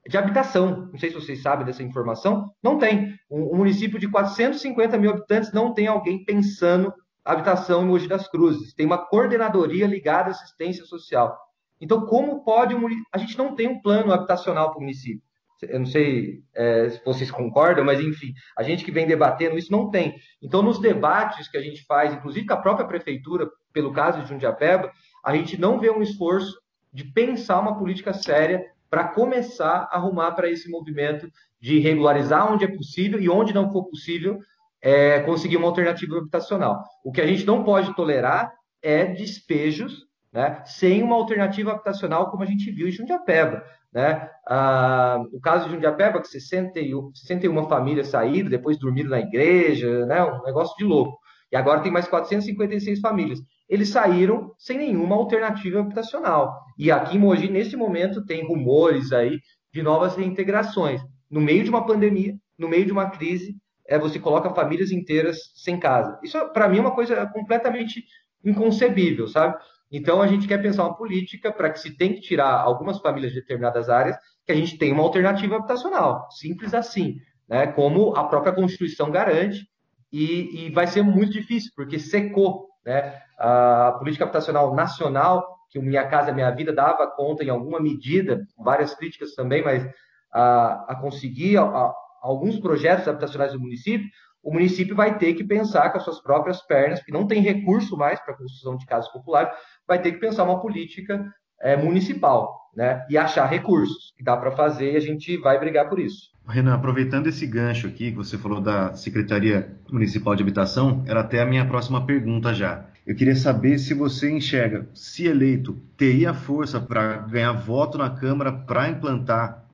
de 0.08 0.16
habitação. 0.16 0.88
Não 0.92 0.98
sei 0.98 1.10
se 1.10 1.14
vocês 1.14 1.42
sabem 1.42 1.66
dessa 1.66 1.82
informação. 1.82 2.50
Não 2.62 2.78
tem. 2.78 3.14
Um, 3.30 3.56
município 3.56 3.98
de 3.98 4.08
450 4.08 4.98
mil 4.98 5.10
habitantes 5.10 5.52
não 5.52 5.74
tem 5.74 5.86
alguém 5.86 6.24
pensando 6.24 6.92
habitação 7.24 7.82
em 7.82 7.86
Mogi 7.86 8.08
das 8.08 8.28
Cruzes. 8.28 8.74
Tem 8.74 8.86
uma 8.86 8.98
coordenadoria 8.98 9.86
ligada 9.86 10.28
à 10.28 10.30
assistência 10.32 10.84
social. 10.84 11.38
Então, 11.80 12.06
como 12.06 12.44
pode 12.44 12.74
um, 12.74 12.86
a 13.12 13.18
gente 13.18 13.36
não 13.38 13.54
tem 13.54 13.68
um 13.68 13.80
plano 13.80 14.12
habitacional 14.12 14.70
para 14.70 14.78
o 14.78 14.82
município? 14.82 15.22
Eu 15.62 15.80
não 15.80 15.86
sei 15.86 16.42
é, 16.54 16.88
se 16.88 17.04
vocês 17.04 17.30
concordam, 17.30 17.84
mas 17.84 18.00
enfim, 18.00 18.32
a 18.56 18.62
gente 18.62 18.82
que 18.82 18.90
vem 18.90 19.06
debatendo 19.06 19.58
isso 19.58 19.70
não 19.70 19.90
tem. 19.90 20.14
Então, 20.42 20.62
nos 20.62 20.80
debates 20.80 21.48
que 21.48 21.58
a 21.58 21.60
gente 21.60 21.84
faz, 21.84 22.14
inclusive 22.14 22.46
com 22.46 22.54
a 22.54 22.60
própria 22.60 22.86
prefeitura, 22.86 23.48
pelo 23.72 23.92
caso 23.92 24.22
de 24.22 24.28
Jundiapeba, 24.28 24.90
a 25.22 25.36
gente 25.36 25.60
não 25.60 25.78
vê 25.78 25.90
um 25.90 26.02
esforço 26.02 26.58
de 26.92 27.04
pensar 27.04 27.60
uma 27.60 27.78
política 27.78 28.12
séria 28.12 28.64
para 28.90 29.04
começar 29.04 29.88
a 29.90 29.96
arrumar 29.96 30.32
para 30.32 30.50
esse 30.50 30.68
movimento 30.68 31.30
de 31.60 31.78
regularizar 31.78 32.52
onde 32.52 32.64
é 32.64 32.68
possível 32.68 33.20
e 33.20 33.30
onde 33.30 33.54
não 33.54 33.70
for 33.70 33.84
possível, 33.84 34.38
é, 34.82 35.20
conseguir 35.20 35.56
uma 35.56 35.68
alternativa 35.68 36.18
habitacional. 36.18 36.82
O 37.04 37.12
que 37.12 37.20
a 37.20 37.26
gente 37.26 37.46
não 37.46 37.62
pode 37.62 37.94
tolerar 37.94 38.52
é 38.82 39.04
despejos 39.06 40.06
né, 40.32 40.62
sem 40.64 41.02
uma 41.02 41.16
alternativa 41.16 41.72
habitacional 41.72 42.30
como 42.30 42.42
a 42.42 42.46
gente 42.46 42.70
viu 42.70 42.88
em 42.88 42.92
Jundiapeba. 42.92 43.62
Né? 43.92 44.28
Ah, 44.46 45.22
o 45.32 45.40
caso 45.40 45.66
de 45.66 45.74
Jundiapeba, 45.74 46.20
que 46.20 46.28
61, 46.28 47.12
61 47.14 47.68
famílias 47.68 48.08
saíram, 48.08 48.48
depois 48.48 48.78
dormiram 48.78 49.10
na 49.10 49.20
igreja, 49.20 50.06
né? 50.06 50.22
um 50.24 50.42
negócio 50.42 50.76
de 50.76 50.84
louco. 50.84 51.18
E 51.52 51.56
agora 51.56 51.80
tem 51.80 51.92
mais 51.92 52.06
456 52.06 53.00
famílias. 53.00 53.40
Eles 53.70 53.90
saíram 53.90 54.52
sem 54.58 54.76
nenhuma 54.76 55.14
alternativa 55.14 55.78
habitacional. 55.78 56.60
E 56.76 56.90
aqui 56.90 57.16
em 57.16 57.20
Mogi, 57.20 57.48
nesse 57.48 57.76
momento, 57.76 58.26
tem 58.26 58.44
rumores 58.44 59.12
aí 59.12 59.38
de 59.72 59.82
novas 59.82 60.16
reintegrações. 60.16 61.00
No 61.30 61.40
meio 61.40 61.62
de 61.62 61.70
uma 61.70 61.86
pandemia, 61.86 62.34
no 62.58 62.68
meio 62.68 62.84
de 62.84 62.90
uma 62.90 63.08
crise, 63.08 63.54
é, 63.86 63.96
você 63.96 64.18
coloca 64.18 64.52
famílias 64.54 64.90
inteiras 64.90 65.38
sem 65.54 65.78
casa. 65.78 66.18
Isso, 66.22 66.36
para 66.52 66.68
mim, 66.68 66.78
é 66.78 66.80
uma 66.80 66.94
coisa 66.94 67.24
completamente 67.26 68.04
inconcebível, 68.44 69.28
sabe? 69.28 69.56
Então, 69.90 70.20
a 70.20 70.26
gente 70.26 70.48
quer 70.48 70.60
pensar 70.60 70.84
uma 70.84 70.96
política 70.96 71.52
para 71.52 71.70
que 71.70 71.78
se 71.78 71.96
tem 71.96 72.14
que 72.14 72.20
tirar 72.20 72.60
algumas 72.60 72.98
famílias 72.98 73.32
de 73.32 73.40
determinadas 73.40 73.88
áreas, 73.88 74.16
que 74.44 74.52
a 74.52 74.54
gente 74.56 74.78
tenha 74.78 74.94
uma 74.94 75.02
alternativa 75.04 75.56
habitacional. 75.56 76.26
Simples 76.30 76.74
assim, 76.74 77.16
né? 77.48 77.68
Como 77.68 78.16
a 78.16 78.24
própria 78.24 78.52
Constituição 78.52 79.10
garante, 79.10 79.68
e, 80.12 80.66
e 80.66 80.70
vai 80.70 80.86
ser 80.86 81.02
muito 81.02 81.32
difícil, 81.32 81.70
porque 81.76 81.98
secou, 81.98 82.66
né? 82.84 83.20
A 83.38 83.96
política 83.98 84.24
habitacional 84.24 84.74
nacional, 84.74 85.46
que 85.70 85.78
o 85.78 85.82
Minha 85.82 86.06
Casa 86.08 86.32
Minha 86.32 86.50
Vida 86.50 86.72
dava 86.72 87.06
conta 87.06 87.44
em 87.44 87.48
alguma 87.48 87.80
medida, 87.80 88.40
várias 88.58 88.94
críticas 88.94 89.34
também, 89.34 89.62
mas 89.62 89.88
a, 90.32 90.92
a 90.92 90.94
conseguir 91.00 91.56
a, 91.56 91.62
a, 91.62 91.94
alguns 92.22 92.58
projetos 92.58 93.06
habitacionais 93.08 93.52
do 93.52 93.60
município, 93.60 94.06
o 94.42 94.52
município 94.52 94.96
vai 94.96 95.18
ter 95.18 95.34
que 95.34 95.44
pensar 95.44 95.90
com 95.90 95.98
as 95.98 96.04
suas 96.04 96.20
próprias 96.20 96.62
pernas, 96.62 96.98
porque 96.98 97.12
não 97.12 97.26
tem 97.26 97.42
recurso 97.42 97.96
mais 97.96 98.18
para 98.20 98.34
a 98.34 98.36
construção 98.36 98.76
de 98.76 98.86
casas 98.86 99.10
populares, 99.12 99.52
vai 99.86 100.00
ter 100.00 100.12
que 100.12 100.18
pensar 100.18 100.44
uma 100.44 100.60
política 100.60 101.22
é, 101.60 101.76
municipal, 101.76 102.70
né? 102.74 103.04
E 103.10 103.18
achar 103.18 103.46
recursos 103.46 104.12
que 104.16 104.24
dá 104.24 104.36
para 104.36 104.52
fazer 104.52 104.92
e 104.92 104.96
a 104.96 105.00
gente 105.00 105.36
vai 105.36 105.58
brigar 105.58 105.88
por 105.88 105.98
isso. 105.98 106.30
Renan, 106.46 106.74
aproveitando 106.74 107.28
esse 107.28 107.46
gancho 107.46 107.86
aqui 107.86 108.10
que 108.10 108.16
você 108.16 108.36
falou 108.36 108.60
da 108.60 108.94
Secretaria 108.94 109.76
Municipal 109.90 110.34
de 110.34 110.42
Habitação, 110.42 111.04
era 111.06 111.20
até 111.20 111.40
a 111.40 111.46
minha 111.46 111.64
próxima 111.64 112.04
pergunta 112.04 112.52
já. 112.52 112.86
Eu 113.06 113.14
queria 113.14 113.36
saber 113.36 113.78
se 113.78 113.94
você 113.94 114.30
enxerga, 114.30 114.88
se 114.92 115.26
eleito, 115.26 115.76
teria 115.96 116.34
força 116.34 116.80
para 116.80 117.18
ganhar 117.18 117.52
voto 117.52 117.96
na 117.96 118.10
Câmara 118.10 118.52
para 118.52 118.88
implantar 118.88 119.64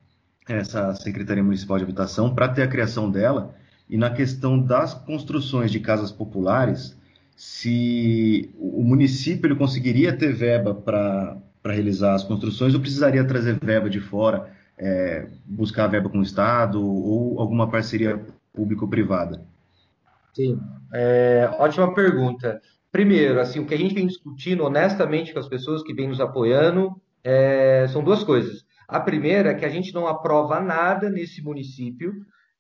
essa 0.49 0.95
Secretaria 0.95 1.43
Municipal 1.43 1.77
de 1.77 1.85
Habitação, 1.85 2.35
para 2.35 2.49
ter 2.49 2.63
a 2.63 2.69
criação 2.69 3.11
dela, 3.11 3.55
e 3.89 3.97
na 3.97 4.11
questão 4.11 4.59
das 4.59 4.95
construções 4.95 5.71
de 5.73 5.81
casas 5.81 6.13
populares, 6.13 6.97
se 7.37 8.51
o 8.59 8.83
município 8.83 9.47
ele 9.47 9.57
conseguiria 9.57 10.17
ter 10.17 10.33
verba 10.33 10.75
para 10.75 11.37
realizar 11.73 12.15
as 12.15 12.25
construções 12.25 12.75
ou 12.75 12.81
precisaria 12.81 13.27
trazer 13.27 13.59
verba 13.59 13.89
de 13.89 14.01
fora, 14.01 14.51
é, 14.79 15.29
buscar 15.45 15.87
verba 15.87 16.09
com 16.09 16.19
o 16.19 16.23
Estado 16.23 16.85
ou 16.85 17.41
alguma 17.41 17.71
parceria 17.71 18.25
público-privada? 18.53 19.43
Sim, 20.35 20.61
é, 20.93 21.51
ótima 21.59 21.95
pergunta. 21.95 22.61
Primeiro, 22.93 23.41
assim, 23.41 23.59
o 23.59 23.67
que 23.67 23.75
a 23.75 23.79
gente 23.79 23.95
vem 23.95 24.07
discutindo 24.07 24.65
honestamente 24.65 25.33
com 25.33 25.39
as 25.39 25.49
pessoas 25.49 25.83
que 25.83 25.95
vêm 25.95 26.09
nos 26.09 26.21
apoiando 26.21 26.95
é, 27.23 27.87
são 27.89 28.03
duas 28.03 28.23
coisas. 28.23 28.65
A 28.89 29.01
primeira 29.01 29.51
é 29.51 29.55
que 29.55 29.65
a 29.65 29.69
gente 29.69 29.93
não 29.93 30.07
aprova 30.07 30.61
nada 30.61 31.11
nesse 31.11 31.43
município 31.43 32.13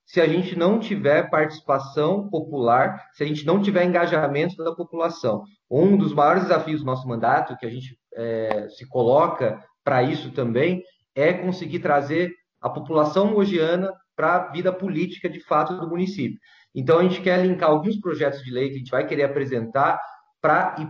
se 0.06 0.20
a 0.20 0.28
gente 0.28 0.56
não 0.56 0.78
tiver 0.78 1.28
participação 1.28 2.28
popular, 2.28 3.10
se 3.12 3.24
a 3.24 3.26
gente 3.26 3.44
não 3.44 3.60
tiver 3.60 3.84
engajamento 3.84 4.56
da 4.62 4.72
população. 4.72 5.42
Um 5.68 5.96
dos 5.96 6.14
maiores 6.14 6.44
desafios 6.44 6.80
do 6.80 6.86
nosso 6.86 7.08
mandato, 7.08 7.56
que 7.56 7.66
a 7.66 7.70
gente 7.70 7.98
é, 8.16 8.68
se 8.70 8.88
coloca 8.88 9.62
para 9.84 10.02
isso 10.02 10.32
também, 10.32 10.82
é 11.14 11.32
conseguir 11.32 11.78
trazer 11.78 12.32
a 12.60 12.68
população 12.68 13.30
mogiana 13.30 13.92
para 14.16 14.34
a 14.36 14.50
vida 14.50 14.72
política 14.72 15.28
de 15.28 15.40
fato 15.40 15.76
do 15.76 15.88
município. 15.88 16.38
Então, 16.74 16.98
a 16.98 17.02
gente 17.02 17.20
quer 17.20 17.40
linkar 17.44 17.70
alguns 17.70 17.98
projetos 18.00 18.42
de 18.42 18.50
lei 18.50 18.68
que 18.68 18.74
a 18.74 18.78
gente 18.78 18.90
vai 18.90 19.06
querer 19.06 19.24
apresentar, 19.24 20.00
pra, 20.40 20.74
e 20.78 20.86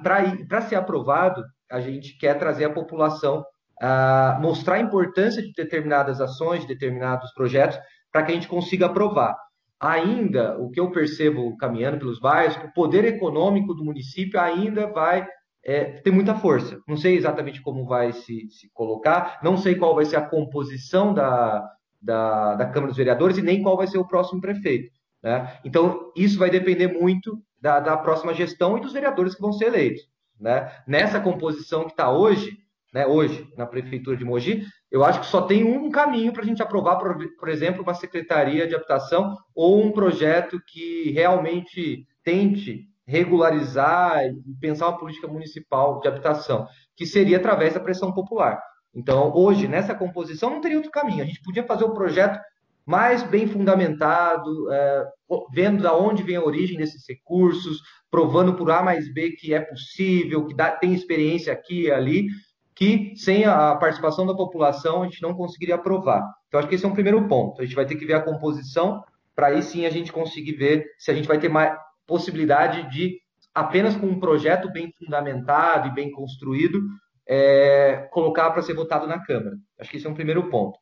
para 0.46 0.62
ser 0.62 0.76
aprovado, 0.76 1.44
a 1.70 1.80
gente 1.80 2.16
quer 2.18 2.38
trazer 2.38 2.64
a 2.64 2.72
população, 2.72 3.44
a 3.80 4.38
mostrar 4.40 4.76
a 4.76 4.80
importância 4.80 5.42
de 5.42 5.52
determinadas 5.52 6.20
ações, 6.20 6.62
de 6.62 6.68
determinados 6.68 7.32
projetos, 7.34 7.78
para 8.10 8.22
que 8.22 8.32
a 8.32 8.34
gente 8.34 8.48
consiga 8.48 8.86
aprovar. 8.86 9.36
Ainda, 9.78 10.58
o 10.58 10.70
que 10.70 10.80
eu 10.80 10.90
percebo 10.90 11.56
caminhando 11.58 11.98
pelos 11.98 12.18
bairros, 12.18 12.56
o 12.56 12.72
poder 12.72 13.04
econômico 13.04 13.74
do 13.74 13.84
município 13.84 14.40
ainda 14.40 14.86
vai 14.86 15.26
é, 15.66 15.84
ter 15.84 16.12
muita 16.12 16.36
força. 16.36 16.80
Não 16.86 16.96
sei 16.96 17.16
exatamente 17.16 17.60
como 17.60 17.84
vai 17.84 18.12
se, 18.12 18.48
se 18.50 18.70
colocar, 18.72 19.40
não 19.42 19.56
sei 19.56 19.74
qual 19.74 19.96
vai 19.96 20.04
ser 20.04 20.14
a 20.14 20.24
composição 20.24 21.12
da, 21.12 21.68
da, 22.00 22.54
da, 22.54 22.66
Câmara 22.66 22.86
dos 22.86 22.96
Vereadores 22.96 23.36
e 23.36 23.42
nem 23.42 23.64
qual 23.64 23.76
vai 23.76 23.88
ser 23.88 23.98
o 23.98 24.06
próximo 24.06 24.40
prefeito. 24.40 24.88
Né? 25.20 25.58
Então, 25.64 26.12
isso 26.14 26.38
vai 26.38 26.50
depender 26.50 26.86
muito 26.86 27.42
da, 27.60 27.80
da 27.80 27.96
próxima 27.96 28.32
gestão 28.32 28.78
e 28.78 28.80
dos 28.80 28.92
vereadores 28.92 29.34
que 29.34 29.40
vão 29.40 29.52
ser 29.52 29.66
eleitos. 29.66 30.02
Né? 30.38 30.70
Nessa 30.86 31.18
composição 31.18 31.82
que 31.82 31.90
está 31.90 32.12
hoje, 32.12 32.56
né, 32.94 33.04
hoje 33.04 33.52
na 33.56 33.66
Prefeitura 33.66 34.16
de 34.16 34.24
Mogi, 34.24 34.64
eu 34.88 35.04
acho 35.04 35.18
que 35.18 35.26
só 35.26 35.42
tem 35.42 35.64
um 35.64 35.90
caminho 35.90 36.32
para 36.32 36.42
a 36.42 36.46
gente 36.46 36.62
aprovar, 36.62 36.96
por, 36.96 37.18
por, 37.36 37.48
exemplo, 37.48 37.82
uma 37.82 37.94
secretaria 37.94 38.68
de 38.68 38.74
habitação 38.76 39.36
ou 39.52 39.84
um 39.84 39.90
projeto 39.90 40.60
que 40.64 41.10
realmente 41.10 42.06
tente 42.22 42.84
regularizar 43.06 44.24
e 44.26 44.54
pensar 44.60 44.88
uma 44.88 44.98
política 44.98 45.28
municipal 45.28 46.00
de 46.00 46.08
habitação, 46.08 46.66
que 46.96 47.06
seria 47.06 47.36
através 47.36 47.74
da 47.74 47.80
pressão 47.80 48.12
popular. 48.12 48.60
Então, 48.94 49.32
hoje, 49.34 49.68
nessa 49.68 49.94
composição, 49.94 50.50
não 50.50 50.60
teria 50.60 50.78
outro 50.78 50.90
caminho. 50.90 51.22
A 51.22 51.26
gente 51.26 51.42
podia 51.42 51.64
fazer 51.64 51.84
o 51.84 51.88
um 51.88 51.94
projeto 51.94 52.40
mais 52.84 53.22
bem 53.22 53.46
fundamentado, 53.46 54.72
é, 54.72 55.04
vendo 55.52 55.82
de 55.82 55.88
onde 55.88 56.22
vem 56.22 56.36
a 56.36 56.44
origem 56.44 56.78
desses 56.78 57.04
recursos, 57.08 57.80
provando 58.10 58.54
por 58.54 58.70
A 58.70 58.82
mais 58.82 59.12
B 59.12 59.32
que 59.32 59.52
é 59.52 59.60
possível, 59.60 60.46
que 60.46 60.54
dá, 60.54 60.70
tem 60.70 60.94
experiência 60.94 61.52
aqui 61.52 61.82
e 61.82 61.90
ali, 61.90 62.26
que 62.74 63.12
sem 63.16 63.44
a 63.44 63.74
participação 63.74 64.26
da 64.26 64.34
população 64.34 65.02
a 65.02 65.04
gente 65.04 65.20
não 65.20 65.34
conseguiria 65.34 65.74
aprovar. 65.74 66.22
Então, 66.46 66.60
acho 66.60 66.68
que 66.68 66.76
esse 66.76 66.84
é 66.84 66.88
um 66.88 66.94
primeiro 66.94 67.26
ponto. 67.26 67.60
A 67.60 67.64
gente 67.64 67.74
vai 67.74 67.86
ter 67.86 67.96
que 67.96 68.06
ver 68.06 68.14
a 68.14 68.22
composição 68.22 69.02
para 69.34 69.48
aí 69.48 69.62
sim 69.62 69.84
a 69.84 69.90
gente 69.90 70.12
conseguir 70.12 70.52
ver 70.52 70.86
se 70.98 71.10
a 71.10 71.14
gente 71.14 71.28
vai 71.28 71.38
ter 71.38 71.48
mais 71.48 71.76
possibilidade 72.06 72.90
de, 72.90 73.18
apenas 73.54 73.96
com 73.96 74.06
um 74.06 74.20
projeto 74.20 74.70
bem 74.70 74.92
fundamentado 74.98 75.88
e 75.88 75.94
bem 75.94 76.10
construído, 76.10 76.80
é, 77.28 78.08
colocar 78.12 78.50
para 78.50 78.62
ser 78.62 78.74
votado 78.74 79.06
na 79.06 79.18
Câmara. 79.24 79.56
Acho 79.78 79.90
que 79.90 79.96
esse 79.96 80.06
é 80.06 80.10
um 80.10 80.14
primeiro 80.14 80.48
ponto. 80.48 80.78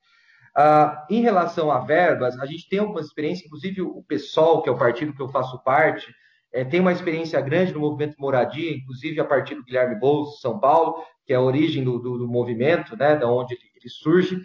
Ah, 0.56 1.06
em 1.10 1.20
relação 1.20 1.70
a 1.70 1.80
verbas, 1.80 2.38
a 2.38 2.46
gente 2.46 2.68
tem 2.68 2.78
algumas 2.78 3.06
experiências, 3.06 3.46
inclusive 3.46 3.82
o 3.82 4.04
PSOL, 4.06 4.62
que 4.62 4.68
é 4.68 4.72
o 4.72 4.78
partido 4.78 5.14
que 5.14 5.20
eu 5.20 5.28
faço 5.28 5.62
parte, 5.64 6.14
é, 6.52 6.64
tem 6.64 6.78
uma 6.78 6.92
experiência 6.92 7.40
grande 7.40 7.72
no 7.72 7.80
movimento 7.80 8.14
moradia, 8.18 8.72
inclusive 8.72 9.18
a 9.18 9.24
partir 9.24 9.56
do 9.56 9.64
Guilherme 9.64 9.98
Boulos, 9.98 10.40
São 10.40 10.60
Paulo, 10.60 11.02
que 11.26 11.32
é 11.32 11.36
a 11.36 11.40
origem 11.40 11.82
do, 11.82 11.98
do, 11.98 12.18
do 12.18 12.28
movimento, 12.28 12.96
né, 12.96 13.16
da 13.16 13.28
onde 13.28 13.54
ele, 13.54 13.64
ele 13.74 13.88
surge. 13.88 14.40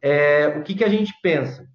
É, 0.00 0.46
o 0.56 0.62
que, 0.62 0.74
que 0.74 0.84
a 0.84 0.88
gente 0.88 1.12
pensa? 1.22 1.66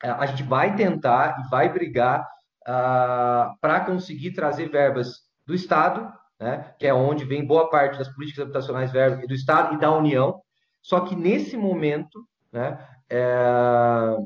É, 0.00 0.10
a 0.10 0.26
gente 0.26 0.44
vai 0.44 0.76
tentar 0.76 1.42
e 1.44 1.50
vai 1.50 1.68
brigar 1.72 2.24
ah, 2.70 3.54
para 3.62 3.80
conseguir 3.80 4.32
trazer 4.32 4.68
verbas 4.68 5.22
do 5.46 5.54
Estado, 5.54 6.12
né, 6.38 6.74
que 6.78 6.86
é 6.86 6.92
onde 6.92 7.24
vem 7.24 7.46
boa 7.46 7.70
parte 7.70 7.96
das 7.96 8.10
políticas 8.10 8.44
habitacionais 8.44 8.92
verbas 8.92 9.26
do 9.26 9.32
Estado 9.32 9.74
e 9.74 9.78
da 9.78 9.90
União. 9.90 10.38
Só 10.82 11.00
que 11.00 11.16
nesse 11.16 11.56
momento, 11.56 12.22
né, 12.52 12.78
é, 13.08 14.16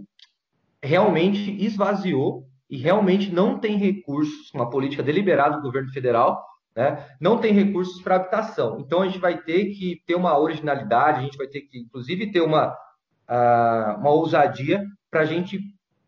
realmente 0.83 1.65
esvaziou 1.65 2.45
e 2.69 2.77
realmente 2.79 3.33
não 3.33 3.61
tem 3.61 3.77
recursos, 3.77 4.53
uma 4.53 4.69
política 4.69 5.05
deliberada 5.05 5.59
do 5.59 5.63
governo 5.63 5.93
federal, 5.93 6.45
né, 6.75 7.07
não 7.21 7.39
tem 7.39 7.53
recursos 7.53 8.03
para 8.03 8.17
habitação. 8.17 8.81
Então 8.81 9.03
a 9.03 9.07
gente 9.07 9.21
vai 9.21 9.41
ter 9.41 9.67
que 9.67 10.03
ter 10.05 10.17
uma 10.17 10.37
originalidade, 10.37 11.21
a 11.21 11.23
gente 11.23 11.39
vai 11.39 11.47
ter 11.47 11.61
que, 11.61 11.79
inclusive, 11.79 12.33
ter 12.33 12.41
uma, 12.41 12.73
uh, 13.31 14.01
uma 14.01 14.11
ousadia 14.11 14.85
para 15.09 15.21
a 15.21 15.27
gente 15.27 15.61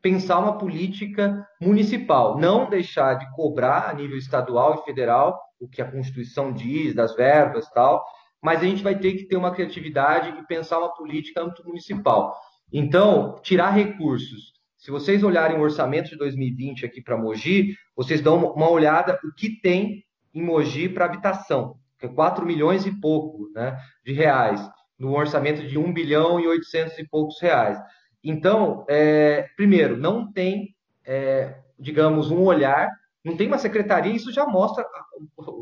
pensar 0.04 0.38
uma 0.38 0.58
política 0.58 1.48
municipal, 1.58 2.38
não 2.38 2.68
deixar 2.68 3.14
de 3.14 3.30
cobrar 3.32 3.88
a 3.88 3.94
nível 3.94 4.18
estadual 4.18 4.74
e 4.74 4.84
federal 4.84 5.40
o 5.58 5.66
que 5.66 5.80
a 5.80 5.90
Constituição 5.90 6.52
diz, 6.52 6.94
das 6.94 7.16
verbas 7.16 7.66
tal, 7.70 8.04
mas 8.42 8.60
a 8.60 8.64
gente 8.64 8.82
vai 8.82 8.98
ter 8.98 9.14
que 9.14 9.24
ter 9.24 9.38
uma 9.38 9.50
criatividade 9.50 10.28
e 10.38 10.46
pensar 10.46 10.78
uma 10.78 10.92
política 10.92 11.40
âmbito 11.40 11.64
municipal. 11.64 12.36
Então, 12.70 13.40
tirar 13.42 13.70
recursos 13.70 14.52
se 14.76 14.90
vocês 14.90 15.24
olharem 15.24 15.56
o 15.56 15.62
orçamento 15.62 16.10
de 16.10 16.18
2020 16.18 16.84
aqui 16.84 17.00
para 17.00 17.16
Mogi, 17.16 17.74
vocês 17.96 18.20
dão 18.20 18.36
uma 18.52 18.68
olhada 18.68 19.18
o 19.24 19.34
que 19.34 19.58
tem 19.62 20.04
em 20.34 20.42
Mogi 20.42 20.90
para 20.90 21.06
habitação, 21.06 21.76
que 21.98 22.04
é 22.04 22.08
4 22.10 22.44
milhões 22.44 22.84
e 22.84 23.00
pouco 23.00 23.50
né, 23.54 23.78
de 24.04 24.12
reais, 24.12 24.60
no 24.98 25.16
orçamento 25.16 25.66
de 25.66 25.78
1 25.78 25.90
bilhão 25.90 26.38
e 26.38 26.46
800 26.46 26.98
e 26.98 27.08
poucos 27.08 27.40
reais. 27.40 27.78
Então, 28.24 28.84
é, 28.88 29.46
primeiro, 29.56 29.96
não 29.96 30.32
tem, 30.32 30.74
é, 31.04 31.56
digamos, 31.78 32.30
um 32.30 32.42
olhar 32.42 32.90
Não 33.24 33.36
tem 33.36 33.46
uma 33.46 33.58
secretaria, 33.58 34.12
isso 34.14 34.30
já 34.32 34.46
mostra 34.46 34.84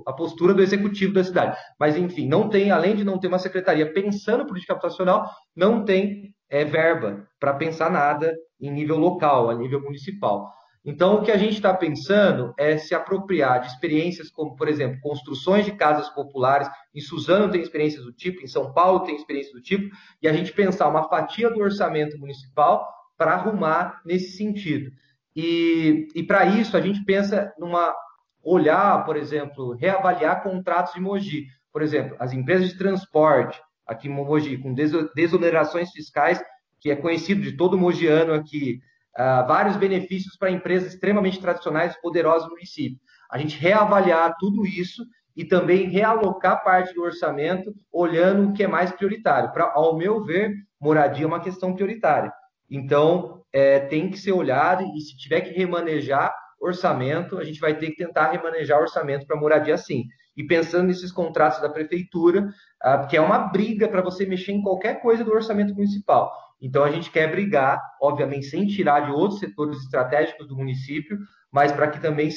a 0.06 0.12
postura 0.12 0.52
do 0.52 0.62
executivo 0.62 1.12
da 1.14 1.22
cidade. 1.22 1.56
Mas, 1.78 1.96
enfim, 1.96 2.26
não 2.26 2.48
tem, 2.48 2.70
além 2.72 2.96
de 2.96 3.04
não 3.04 3.18
ter 3.18 3.28
uma 3.28 3.38
secretaria 3.38 3.92
pensando 3.92 4.46
política 4.46 4.72
habitacional, 4.72 5.30
não 5.54 5.84
tem 5.84 6.34
é, 6.50 6.64
verba 6.64 7.26
para 7.38 7.54
pensar 7.54 7.90
nada 7.90 8.34
em 8.60 8.70
nível 8.70 8.96
local, 8.98 9.48
a 9.48 9.54
nível 9.54 9.80
municipal. 9.80 10.52
Então, 10.84 11.14
o 11.14 11.22
que 11.22 11.30
a 11.30 11.36
gente 11.36 11.54
está 11.54 11.72
pensando 11.72 12.52
é 12.58 12.76
se 12.76 12.92
apropriar 12.94 13.60
de 13.60 13.68
experiências 13.68 14.30
como, 14.30 14.56
por 14.56 14.68
exemplo, 14.68 15.00
construções 15.00 15.64
de 15.64 15.72
casas 15.72 16.08
populares. 16.08 16.68
Em 16.92 17.00
Suzano 17.00 17.50
tem 17.50 17.62
experiências 17.62 18.04
do 18.04 18.12
tipo, 18.12 18.42
em 18.42 18.48
São 18.48 18.72
Paulo 18.72 19.00
tem 19.00 19.14
experiências 19.14 19.54
do 19.54 19.62
tipo, 19.62 19.94
e 20.20 20.26
a 20.26 20.32
gente 20.32 20.52
pensar 20.52 20.88
uma 20.88 21.08
fatia 21.08 21.50
do 21.50 21.60
orçamento 21.60 22.18
municipal 22.18 22.84
para 23.16 23.34
arrumar 23.34 24.00
nesse 24.04 24.36
sentido. 24.36 24.90
E, 25.36 26.08
e 26.14 26.22
para 26.24 26.46
isso, 26.46 26.76
a 26.76 26.80
gente 26.80 27.04
pensa 27.04 27.52
numa 27.56 27.94
olhar, 28.42 29.04
por 29.04 29.16
exemplo, 29.16 29.74
reavaliar 29.74 30.42
contratos 30.42 30.94
de 30.94 31.00
Mogi. 31.00 31.46
Por 31.72 31.80
exemplo, 31.80 32.16
as 32.18 32.32
empresas 32.32 32.70
de 32.70 32.76
transporte 32.76 33.60
aqui 33.86 34.08
em 34.08 34.10
Mogi, 34.10 34.58
com 34.58 34.74
desonerações 35.14 35.90
fiscais, 35.90 36.42
que 36.80 36.90
é 36.90 36.96
conhecido 36.96 37.40
de 37.40 37.56
todo 37.56 37.78
mogiano 37.78 38.34
aqui, 38.34 38.80
uh, 39.18 39.46
vários 39.46 39.76
benefícios 39.76 40.36
para 40.36 40.50
empresas 40.50 40.92
extremamente 40.92 41.40
tradicionais 41.40 41.94
e 41.94 42.00
poderosas 42.00 42.44
do 42.48 42.54
município. 42.54 42.98
A 43.30 43.38
gente 43.38 43.58
reavaliar 43.58 44.36
tudo 44.38 44.66
isso 44.66 45.04
e 45.36 45.44
também 45.44 45.88
realocar 45.88 46.62
parte 46.62 46.94
do 46.94 47.02
orçamento 47.02 47.72
olhando 47.90 48.50
o 48.50 48.52
que 48.52 48.64
é 48.64 48.68
mais 48.68 48.92
prioritário. 48.92 49.50
Pra, 49.52 49.72
ao 49.74 49.96
meu 49.96 50.22
ver, 50.24 50.54
moradia 50.80 51.24
é 51.24 51.26
uma 51.26 51.40
questão 51.40 51.74
prioritária. 51.74 52.32
Então, 52.70 53.42
é, 53.52 53.80
tem 53.80 54.10
que 54.10 54.18
ser 54.18 54.32
olhado 54.32 54.82
e 54.96 55.00
se 55.00 55.16
tiver 55.16 55.40
que 55.42 55.52
remanejar 55.52 56.34
orçamento, 56.60 57.38
a 57.38 57.44
gente 57.44 57.60
vai 57.60 57.74
ter 57.74 57.90
que 57.90 57.96
tentar 57.96 58.30
remanejar 58.30 58.80
orçamento 58.80 59.26
para 59.26 59.36
moradia 59.36 59.76
sim. 59.76 60.04
E 60.36 60.44
pensando 60.44 60.86
nesses 60.86 61.10
contratos 61.10 61.60
da 61.60 61.68
prefeitura, 61.68 62.48
ah, 62.80 63.06
que 63.06 63.16
é 63.16 63.20
uma 63.20 63.38
briga 63.38 63.88
para 63.88 64.00
você 64.00 64.24
mexer 64.24 64.52
em 64.52 64.62
qualquer 64.62 65.02
coisa 65.02 65.24
do 65.24 65.32
orçamento 65.32 65.74
municipal. 65.74 66.32
Então, 66.62 66.84
a 66.84 66.90
gente 66.92 67.10
quer 67.10 67.28
brigar, 67.28 67.82
obviamente, 68.00 68.46
sem 68.46 68.66
tirar 68.68 69.00
de 69.00 69.10
outros 69.10 69.40
setores 69.40 69.78
estratégicos 69.78 70.46
do 70.46 70.56
município, 70.56 71.18
mas 71.50 71.72
para 71.72 71.88
que 71.88 72.00
também 72.00 72.30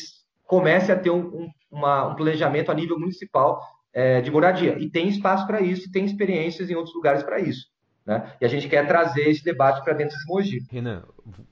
comece 0.45 0.91
a 0.91 0.97
ter 0.97 1.11
um, 1.11 1.27
um, 1.27 1.51
uma, 1.69 2.07
um 2.07 2.15
planejamento 2.15 2.71
a 2.71 2.73
nível 2.73 2.99
municipal 2.99 3.61
é, 3.93 4.21
de 4.21 4.31
moradia. 4.31 4.77
E 4.79 4.89
tem 4.89 5.07
espaço 5.07 5.45
para 5.45 5.61
isso, 5.61 5.87
e 5.87 5.91
tem 5.91 6.05
experiências 6.05 6.71
em 6.71 6.75
outros 6.75 6.95
lugares 6.95 7.21
para 7.21 7.39
isso. 7.39 7.67
Né? 8.03 8.35
E 8.41 8.45
a 8.45 8.47
gente 8.47 8.67
quer 8.67 8.87
trazer 8.87 9.29
esse 9.29 9.43
debate 9.43 9.83
para 9.83 9.93
dentro 9.93 10.17
de 10.17 10.25
Mogi. 10.25 10.65
Renan, 10.71 11.03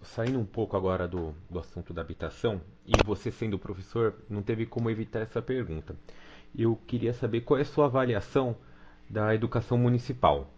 saindo 0.02 0.40
um 0.40 0.46
pouco 0.46 0.76
agora 0.76 1.08
do, 1.08 1.36
do 1.50 1.60
assunto 1.60 1.94
da 1.94 2.02
habitação, 2.02 2.60
e 2.86 2.92
você 3.04 3.32
sendo 3.32 3.60
professor, 3.60 4.16
não 4.28 4.42
teve 4.42 4.66
como 4.66 4.90
evitar 4.90 5.22
essa 5.22 5.42
pergunta. 5.42 5.96
Eu 6.56 6.76
queria 6.88 7.14
saber 7.14 7.42
qual 7.42 7.58
é 7.58 7.62
a 7.62 7.66
sua 7.66 7.86
avaliação 7.86 8.56
da 9.10 9.34
educação 9.34 9.78
municipal 9.78 10.53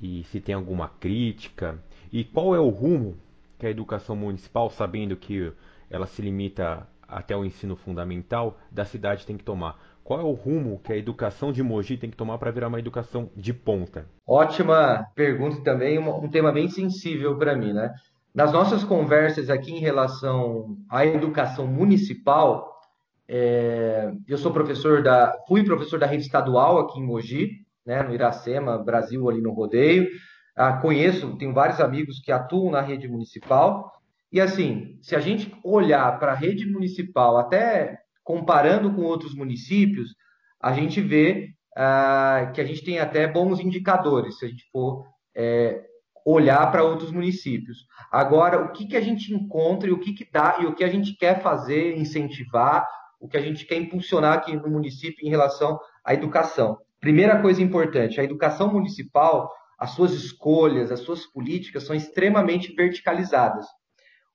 e 0.00 0.24
se 0.24 0.40
tem 0.40 0.54
alguma 0.54 0.88
crítica 0.88 1.78
e 2.12 2.24
qual 2.24 2.54
é 2.54 2.60
o 2.60 2.68
rumo 2.68 3.16
que 3.58 3.66
a 3.66 3.70
educação 3.70 4.14
municipal, 4.14 4.70
sabendo 4.70 5.16
que 5.16 5.52
ela 5.90 6.06
se 6.06 6.22
limita 6.22 6.86
até 7.08 7.36
o 7.36 7.44
ensino 7.44 7.74
fundamental, 7.74 8.58
da 8.70 8.84
cidade 8.84 9.26
tem 9.26 9.36
que 9.36 9.44
tomar. 9.44 9.78
Qual 10.04 10.20
é 10.20 10.22
o 10.22 10.32
rumo 10.32 10.80
que 10.82 10.92
a 10.92 10.96
educação 10.96 11.52
de 11.52 11.62
Mogi 11.62 11.96
tem 11.96 12.10
que 12.10 12.16
tomar 12.16 12.38
para 12.38 12.50
virar 12.50 12.68
uma 12.68 12.78
educação 12.78 13.30
de 13.36 13.52
ponta? 13.52 14.06
Ótima 14.26 15.06
pergunta 15.14 15.62
também, 15.62 15.98
um 15.98 16.28
tema 16.28 16.52
bem 16.52 16.68
sensível 16.68 17.36
para 17.36 17.56
mim, 17.56 17.72
né? 17.72 17.92
Nas 18.34 18.52
nossas 18.52 18.84
conversas 18.84 19.50
aqui 19.50 19.72
em 19.72 19.80
relação 19.80 20.76
à 20.88 21.04
educação 21.04 21.66
municipal, 21.66 22.78
é, 23.26 24.10
eu 24.26 24.38
sou 24.38 24.52
professor 24.52 25.02
da, 25.02 25.34
fui 25.46 25.64
professor 25.64 25.98
da 25.98 26.06
rede 26.06 26.22
estadual 26.22 26.78
aqui 26.78 27.00
em 27.00 27.04
Mogi, 27.04 27.66
né, 27.88 28.02
no 28.02 28.12
Iracema, 28.12 28.76
Brasil, 28.76 29.26
ali 29.30 29.40
no 29.40 29.54
rodeio. 29.54 30.06
Ah, 30.54 30.74
conheço, 30.74 31.38
tenho 31.38 31.54
vários 31.54 31.80
amigos 31.80 32.20
que 32.20 32.30
atuam 32.30 32.70
na 32.70 32.82
rede 32.82 33.08
municipal. 33.08 33.90
E 34.30 34.42
assim, 34.42 34.98
se 35.00 35.16
a 35.16 35.20
gente 35.20 35.50
olhar 35.64 36.18
para 36.18 36.32
a 36.32 36.34
rede 36.34 36.70
municipal, 36.70 37.38
até 37.38 37.98
comparando 38.22 38.92
com 38.92 39.00
outros 39.00 39.34
municípios, 39.34 40.14
a 40.60 40.70
gente 40.74 41.00
vê 41.00 41.48
ah, 41.74 42.52
que 42.54 42.60
a 42.60 42.64
gente 42.64 42.84
tem 42.84 42.98
até 42.98 43.26
bons 43.26 43.58
indicadores, 43.58 44.38
se 44.38 44.44
a 44.44 44.48
gente 44.48 44.68
for 44.70 45.06
é, 45.34 45.82
olhar 46.26 46.70
para 46.70 46.84
outros 46.84 47.10
municípios. 47.10 47.86
Agora, 48.12 48.62
o 48.62 48.72
que, 48.72 48.86
que 48.86 48.98
a 48.98 49.00
gente 49.00 49.32
encontra 49.32 49.88
e 49.88 49.92
o 49.92 49.98
que, 49.98 50.12
que 50.12 50.30
dá 50.30 50.58
e 50.60 50.66
o 50.66 50.74
que 50.74 50.84
a 50.84 50.88
gente 50.88 51.16
quer 51.16 51.40
fazer, 51.40 51.96
incentivar, 51.96 52.86
o 53.18 53.26
que 53.26 53.38
a 53.38 53.40
gente 53.40 53.64
quer 53.64 53.76
impulsionar 53.76 54.34
aqui 54.34 54.54
no 54.54 54.68
município 54.68 55.26
em 55.26 55.30
relação 55.30 55.80
à 56.04 56.12
educação. 56.12 56.76
Primeira 57.00 57.40
coisa 57.40 57.62
importante, 57.62 58.20
a 58.20 58.24
educação 58.24 58.72
municipal, 58.72 59.50
as 59.78 59.90
suas 59.90 60.12
escolhas, 60.12 60.90
as 60.90 61.00
suas 61.00 61.26
políticas 61.26 61.84
são 61.84 61.94
extremamente 61.94 62.74
verticalizadas. 62.74 63.66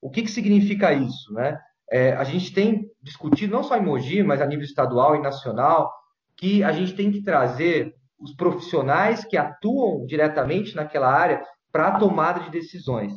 O 0.01 0.09
que, 0.09 0.21
que 0.21 0.31
significa 0.31 0.93
isso? 0.93 1.33
Né? 1.33 1.57
É, 1.91 2.13
a 2.13 2.23
gente 2.23 2.53
tem 2.53 2.85
discutido, 3.01 3.53
não 3.53 3.63
só 3.63 3.77
em 3.77 3.83
Mogi, 3.83 4.23
mas 4.23 4.41
a 4.41 4.45
nível 4.45 4.63
estadual 4.63 5.15
e 5.15 5.21
nacional, 5.21 5.91
que 6.37 6.63
a 6.63 6.71
gente 6.71 6.93
tem 6.93 7.11
que 7.11 7.21
trazer 7.21 7.93
os 8.17 8.33
profissionais 8.33 9.25
que 9.25 9.35
atuam 9.35 10.05
diretamente 10.05 10.75
naquela 10.75 11.11
área 11.11 11.43
para 11.71 11.87
a 11.87 11.99
tomada 11.99 12.39
de 12.39 12.49
decisões. 12.49 13.11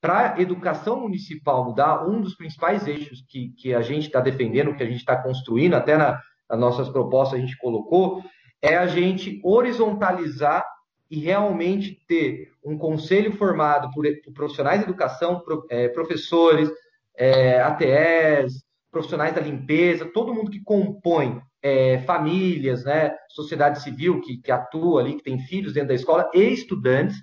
Para 0.00 0.34
a 0.34 0.40
educação 0.40 1.00
municipal 1.00 1.64
mudar, 1.64 2.08
um 2.08 2.22
dos 2.22 2.34
principais 2.34 2.86
eixos 2.86 3.22
que, 3.28 3.50
que 3.58 3.74
a 3.74 3.82
gente 3.82 4.06
está 4.06 4.20
defendendo, 4.20 4.74
que 4.74 4.82
a 4.82 4.86
gente 4.86 5.00
está 5.00 5.22
construindo, 5.22 5.74
até 5.74 5.96
na, 5.96 6.18
nas 6.48 6.58
nossas 6.58 6.88
propostas 6.88 7.38
a 7.38 7.42
gente 7.42 7.56
colocou, 7.58 8.22
é 8.62 8.76
a 8.76 8.86
gente 8.86 9.40
horizontalizar 9.42 10.64
e 11.10 11.18
realmente 11.18 12.00
ter 12.06 12.52
um 12.64 12.78
conselho 12.78 13.32
formado 13.32 13.90
por, 13.90 14.04
profissionais 14.32 14.78
de 14.80 14.84
educação, 14.84 15.42
é, 15.68 15.88
professores, 15.88 16.70
é, 17.16 17.60
ATEs, 17.60 18.64
profissionais 18.90 19.34
da 19.34 19.40
limpeza, 19.40 20.10
todo 20.12 20.34
mundo 20.34 20.50
que 20.50 20.62
compõe 20.62 21.40
é, 21.62 21.98
famílias, 22.00 22.84
né, 22.84 23.14
sociedade 23.28 23.82
civil 23.82 24.20
que, 24.20 24.38
que 24.38 24.50
atua 24.50 25.00
ali, 25.00 25.16
que 25.16 25.22
tem 25.22 25.38
filhos 25.38 25.72
dentro 25.72 25.88
da 25.88 25.94
escola, 25.94 26.30
e 26.34 26.42
estudantes, 26.42 27.16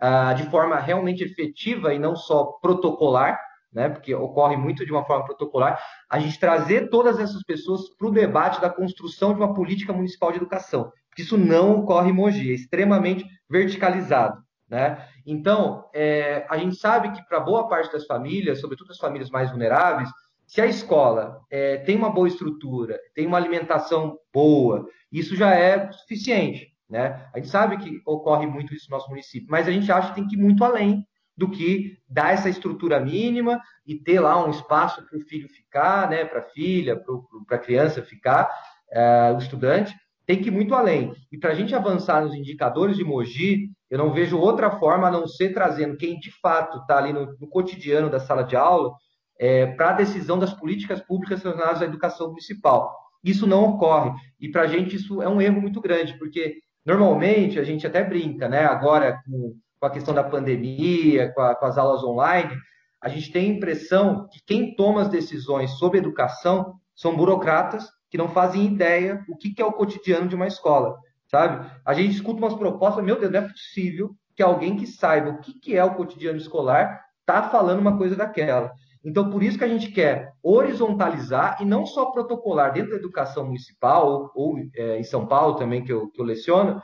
ah, 0.00 0.32
de 0.32 0.48
forma 0.50 0.78
realmente 0.78 1.24
efetiva 1.24 1.94
e 1.94 1.98
não 1.98 2.16
só 2.16 2.44
protocolar, 2.60 3.38
né, 3.74 3.88
porque 3.88 4.14
ocorre 4.14 4.56
muito 4.56 4.86
de 4.86 4.92
uma 4.92 5.04
forma 5.04 5.24
protocolar, 5.24 5.82
a 6.08 6.18
gente 6.20 6.38
trazer 6.38 6.88
todas 6.88 7.18
essas 7.18 7.42
pessoas 7.42 7.82
para 7.98 8.06
o 8.06 8.12
debate 8.12 8.60
da 8.60 8.70
construção 8.70 9.34
de 9.34 9.40
uma 9.40 9.52
política 9.52 9.92
municipal 9.92 10.30
de 10.30 10.38
educação. 10.38 10.92
Porque 11.08 11.22
isso 11.22 11.36
não 11.36 11.80
ocorre 11.80 12.10
em 12.10 12.12
Mogi, 12.12 12.50
é 12.50 12.54
extremamente 12.54 13.26
verticalizado. 13.50 14.42
Né? 14.68 15.06
Então, 15.26 15.88
é, 15.92 16.46
a 16.48 16.56
gente 16.56 16.76
sabe 16.76 17.12
que 17.12 17.26
para 17.26 17.40
boa 17.40 17.68
parte 17.68 17.92
das 17.92 18.06
famílias, 18.06 18.60
sobretudo 18.60 18.92
as 18.92 18.98
famílias 18.98 19.30
mais 19.30 19.50
vulneráveis, 19.50 20.08
se 20.46 20.60
a 20.60 20.66
escola 20.66 21.40
é, 21.50 21.78
tem 21.78 21.96
uma 21.96 22.10
boa 22.10 22.28
estrutura, 22.28 22.98
tem 23.14 23.26
uma 23.26 23.36
alimentação 23.36 24.16
boa, 24.32 24.86
isso 25.10 25.34
já 25.34 25.54
é 25.54 25.90
suficiente. 25.90 26.68
Né? 26.88 27.28
A 27.34 27.38
gente 27.38 27.48
sabe 27.48 27.78
que 27.78 28.00
ocorre 28.06 28.46
muito 28.46 28.74
isso 28.74 28.88
no 28.90 28.96
nosso 28.96 29.08
município, 29.08 29.48
mas 29.50 29.66
a 29.66 29.72
gente 29.72 29.90
acha 29.90 30.10
que 30.10 30.14
tem 30.16 30.26
que 30.26 30.36
ir 30.36 30.38
muito 30.38 30.62
além 30.62 31.04
do 31.36 31.50
que 31.50 31.98
dar 32.08 32.32
essa 32.32 32.48
estrutura 32.48 33.00
mínima 33.00 33.60
e 33.86 33.96
ter 33.96 34.20
lá 34.20 34.44
um 34.44 34.50
espaço 34.50 35.04
para 35.04 35.18
o 35.18 35.22
filho 35.22 35.48
ficar, 35.48 36.08
né, 36.08 36.24
para 36.24 36.40
a 36.40 36.44
filha, 36.50 37.00
para 37.46 37.56
a 37.56 37.60
criança 37.60 38.02
ficar, 38.02 38.48
é, 38.90 39.32
o 39.34 39.38
estudante, 39.38 39.94
tem 40.26 40.40
que 40.40 40.48
ir 40.48 40.52
muito 40.52 40.74
além. 40.74 41.12
E 41.30 41.38
para 41.38 41.50
a 41.50 41.54
gente 41.54 41.74
avançar 41.74 42.22
nos 42.22 42.34
indicadores 42.34 42.96
de 42.96 43.04
Mogi, 43.04 43.68
eu 43.90 43.98
não 43.98 44.12
vejo 44.12 44.38
outra 44.38 44.70
forma 44.70 45.08
a 45.08 45.10
não 45.10 45.26
ser 45.26 45.52
trazendo 45.52 45.96
quem 45.96 46.18
de 46.18 46.30
fato 46.40 46.78
está 46.78 46.98
ali 46.98 47.12
no, 47.12 47.36
no, 47.38 47.48
cotidiano 47.48 48.08
da 48.08 48.18
sala 48.18 48.42
de 48.42 48.56
aula 48.56 48.92
é, 49.38 49.66
para 49.66 49.90
a 49.90 49.94
decisão 49.94 50.38
das 50.38 50.54
políticas 50.54 51.00
públicas 51.00 51.42
relacionadas 51.42 51.82
à 51.82 51.84
educação 51.84 52.28
municipal. 52.28 52.94
Isso 53.22 53.46
não 53.46 53.64
ocorre. 53.64 54.12
E 54.40 54.48
para 54.48 54.62
a 54.62 54.66
gente 54.66 54.96
isso 54.96 55.20
é 55.22 55.28
um 55.28 55.40
erro 55.40 55.60
muito 55.60 55.80
grande, 55.80 56.18
porque 56.18 56.58
normalmente 56.84 57.58
a 57.58 57.64
gente 57.64 57.86
até 57.86 58.02
brinca, 58.02 58.48
né? 58.48 58.64
Agora 58.64 59.20
com 59.26 59.56
com 59.84 59.88
a 59.88 59.90
questão 59.90 60.14
da 60.14 60.24
pandemia, 60.24 61.30
com, 61.34 61.42
a, 61.42 61.54
com 61.54 61.66
as 61.66 61.76
aulas 61.76 62.02
online, 62.02 62.56
a 63.02 63.10
gente 63.10 63.30
tem 63.30 63.50
a 63.50 63.54
impressão 63.54 64.26
que 64.32 64.40
quem 64.46 64.74
toma 64.74 65.02
as 65.02 65.08
decisões 65.10 65.72
sobre 65.72 65.98
educação 65.98 66.76
são 66.94 67.14
burocratas 67.14 67.86
que 68.08 68.16
não 68.16 68.28
fazem 68.28 68.64
ideia 68.64 69.22
o 69.28 69.36
que, 69.36 69.52
que 69.52 69.60
é 69.60 69.64
o 69.64 69.72
cotidiano 69.72 70.26
de 70.26 70.34
uma 70.34 70.46
escola, 70.46 70.96
sabe? 71.26 71.70
A 71.84 71.92
gente 71.92 72.14
escuta 72.14 72.38
umas 72.38 72.54
propostas, 72.54 73.04
meu 73.04 73.20
Deus, 73.20 73.30
não 73.30 73.40
é 73.40 73.48
possível 73.48 74.12
que 74.34 74.42
alguém 74.42 74.74
que 74.74 74.86
saiba 74.86 75.28
o 75.28 75.38
que, 75.38 75.52
que 75.52 75.76
é 75.76 75.84
o 75.84 75.94
cotidiano 75.94 76.38
escolar 76.38 77.04
tá 77.26 77.50
falando 77.50 77.80
uma 77.80 77.98
coisa 77.98 78.16
daquela. 78.16 78.72
Então, 79.04 79.28
por 79.28 79.42
isso 79.42 79.58
que 79.58 79.64
a 79.64 79.68
gente 79.68 79.90
quer 79.90 80.32
horizontalizar 80.42 81.58
e 81.60 81.66
não 81.66 81.84
só 81.84 82.06
protocolar 82.06 82.72
dentro 82.72 82.92
da 82.92 82.96
educação 82.96 83.44
municipal, 83.44 84.32
ou, 84.34 84.54
ou 84.54 84.58
é, 84.74 84.98
em 84.98 85.04
São 85.04 85.26
Paulo 85.26 85.56
também, 85.56 85.84
que 85.84 85.92
eu, 85.92 86.08
que 86.08 86.18
eu 86.18 86.24
leciono, 86.24 86.80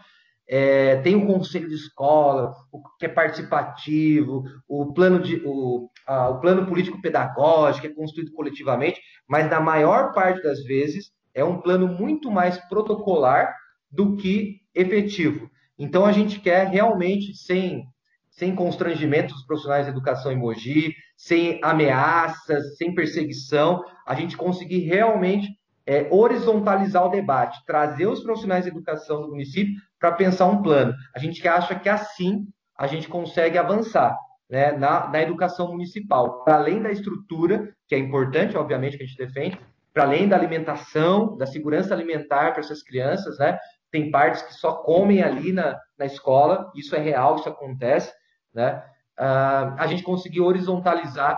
é, 0.53 0.97
tem 0.97 1.15
o 1.15 1.29
conselho 1.29 1.69
de 1.69 1.77
escola, 1.77 2.53
o 2.73 2.83
que 2.99 3.07
é 3.07 3.09
participativo, 3.09 4.43
o 4.69 4.93
plano, 4.93 5.21
de, 5.21 5.41
o, 5.47 5.89
a, 6.05 6.29
o 6.31 6.41
plano 6.41 6.67
político 6.67 7.01
pedagógico 7.01 7.87
é 7.87 7.95
construído 7.95 8.33
coletivamente, 8.33 9.01
mas 9.29 9.49
na 9.49 9.61
maior 9.61 10.13
parte 10.13 10.43
das 10.43 10.65
vezes 10.65 11.13
é 11.33 11.45
um 11.45 11.61
plano 11.61 11.87
muito 11.87 12.33
mais 12.33 12.59
protocolar 12.69 13.55
do 13.89 14.17
que 14.17 14.57
efetivo. 14.75 15.49
Então 15.79 16.05
a 16.05 16.11
gente 16.11 16.41
quer 16.41 16.67
realmente, 16.67 17.33
sem, 17.33 17.85
sem 18.29 18.53
constrangimento 18.53 19.33
dos 19.33 19.47
profissionais 19.47 19.87
de 19.87 19.93
educação 19.93 20.33
em 20.33 20.37
Mogi, 20.37 20.93
sem 21.17 21.61
ameaças, 21.63 22.77
sem 22.77 22.93
perseguição, 22.93 23.85
a 24.05 24.17
gente 24.17 24.37
conseguir 24.37 24.81
realmente 24.81 25.49
é, 25.91 26.07
horizontalizar 26.09 27.05
o 27.05 27.09
debate, 27.09 27.65
trazer 27.67 28.07
os 28.07 28.23
profissionais 28.23 28.63
de 28.63 28.71
educação 28.71 29.23
do 29.23 29.31
município 29.31 29.75
para 29.99 30.13
pensar 30.13 30.47
um 30.47 30.63
plano. 30.63 30.95
A 31.13 31.19
gente 31.19 31.47
acha 31.49 31.75
que 31.75 31.89
assim 31.89 32.47
a 32.79 32.87
gente 32.87 33.09
consegue 33.09 33.59
avançar 33.59 34.17
né, 34.49 34.71
na, 34.71 35.09
na 35.09 35.21
educação 35.21 35.67
municipal, 35.73 36.45
para 36.45 36.59
além 36.59 36.81
da 36.81 36.93
estrutura, 36.93 37.75
que 37.89 37.97
é 37.97 37.99
importante, 37.99 38.57
obviamente, 38.57 38.97
que 38.97 39.03
a 39.03 39.07
gente 39.07 39.19
defende, 39.19 39.61
para 39.93 40.05
além 40.05 40.29
da 40.29 40.37
alimentação, 40.37 41.37
da 41.37 41.45
segurança 41.45 41.93
alimentar 41.93 42.53
para 42.53 42.61
essas 42.61 42.85
crianças, 42.85 43.37
né? 43.39 43.59
Tem 43.91 44.13
partes 44.13 44.43
que 44.43 44.55
só 44.55 44.75
comem 44.75 45.25
ali 45.25 45.53
na, 45.53 45.77
na 45.99 46.07
escola, 46.07 46.71
isso 46.77 46.95
é 46.95 47.01
real, 47.01 47.35
isso 47.35 47.49
acontece, 47.49 48.13
né? 48.55 48.81
Uh, 49.19 49.75
a 49.77 49.87
gente 49.89 50.05
conseguiu 50.05 50.45
horizontalizar 50.45 51.37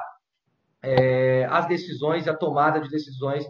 é, 0.83 1.47
as 1.51 1.67
decisões, 1.67 2.29
a 2.29 2.35
tomada 2.35 2.81
de 2.81 2.91
decisões 2.91 3.47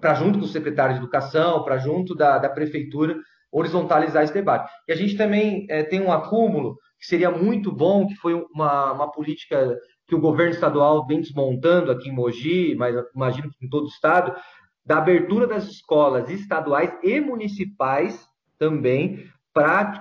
para 0.00 0.14
junto 0.14 0.38
com 0.38 0.44
o 0.44 0.48
secretário 0.48 0.94
de 0.94 1.00
Educação, 1.00 1.62
para 1.64 1.78
junto 1.78 2.14
da, 2.14 2.38
da 2.38 2.48
prefeitura, 2.48 3.16
horizontalizar 3.50 4.22
esse 4.22 4.34
debate. 4.34 4.70
E 4.86 4.92
a 4.92 4.96
gente 4.96 5.16
também 5.16 5.66
é, 5.70 5.82
tem 5.82 6.00
um 6.00 6.12
acúmulo 6.12 6.76
que 6.98 7.06
seria 7.06 7.30
muito 7.30 7.72
bom, 7.72 8.06
que 8.06 8.14
foi 8.16 8.34
uma, 8.52 8.92
uma 8.92 9.10
política 9.10 9.76
que 10.06 10.14
o 10.14 10.20
governo 10.20 10.52
estadual 10.52 11.06
vem 11.06 11.20
desmontando 11.20 11.90
aqui 11.90 12.08
em 12.08 12.14
Mogi, 12.14 12.74
mas 12.76 12.94
imagino 13.14 13.50
que 13.50 13.64
em 13.64 13.68
todo 13.68 13.84
o 13.84 13.88
estado, 13.88 14.34
da 14.84 14.98
abertura 14.98 15.46
das 15.46 15.68
escolas 15.68 16.30
estaduais 16.30 16.90
e 17.02 17.20
municipais 17.20 18.26
também, 18.58 19.24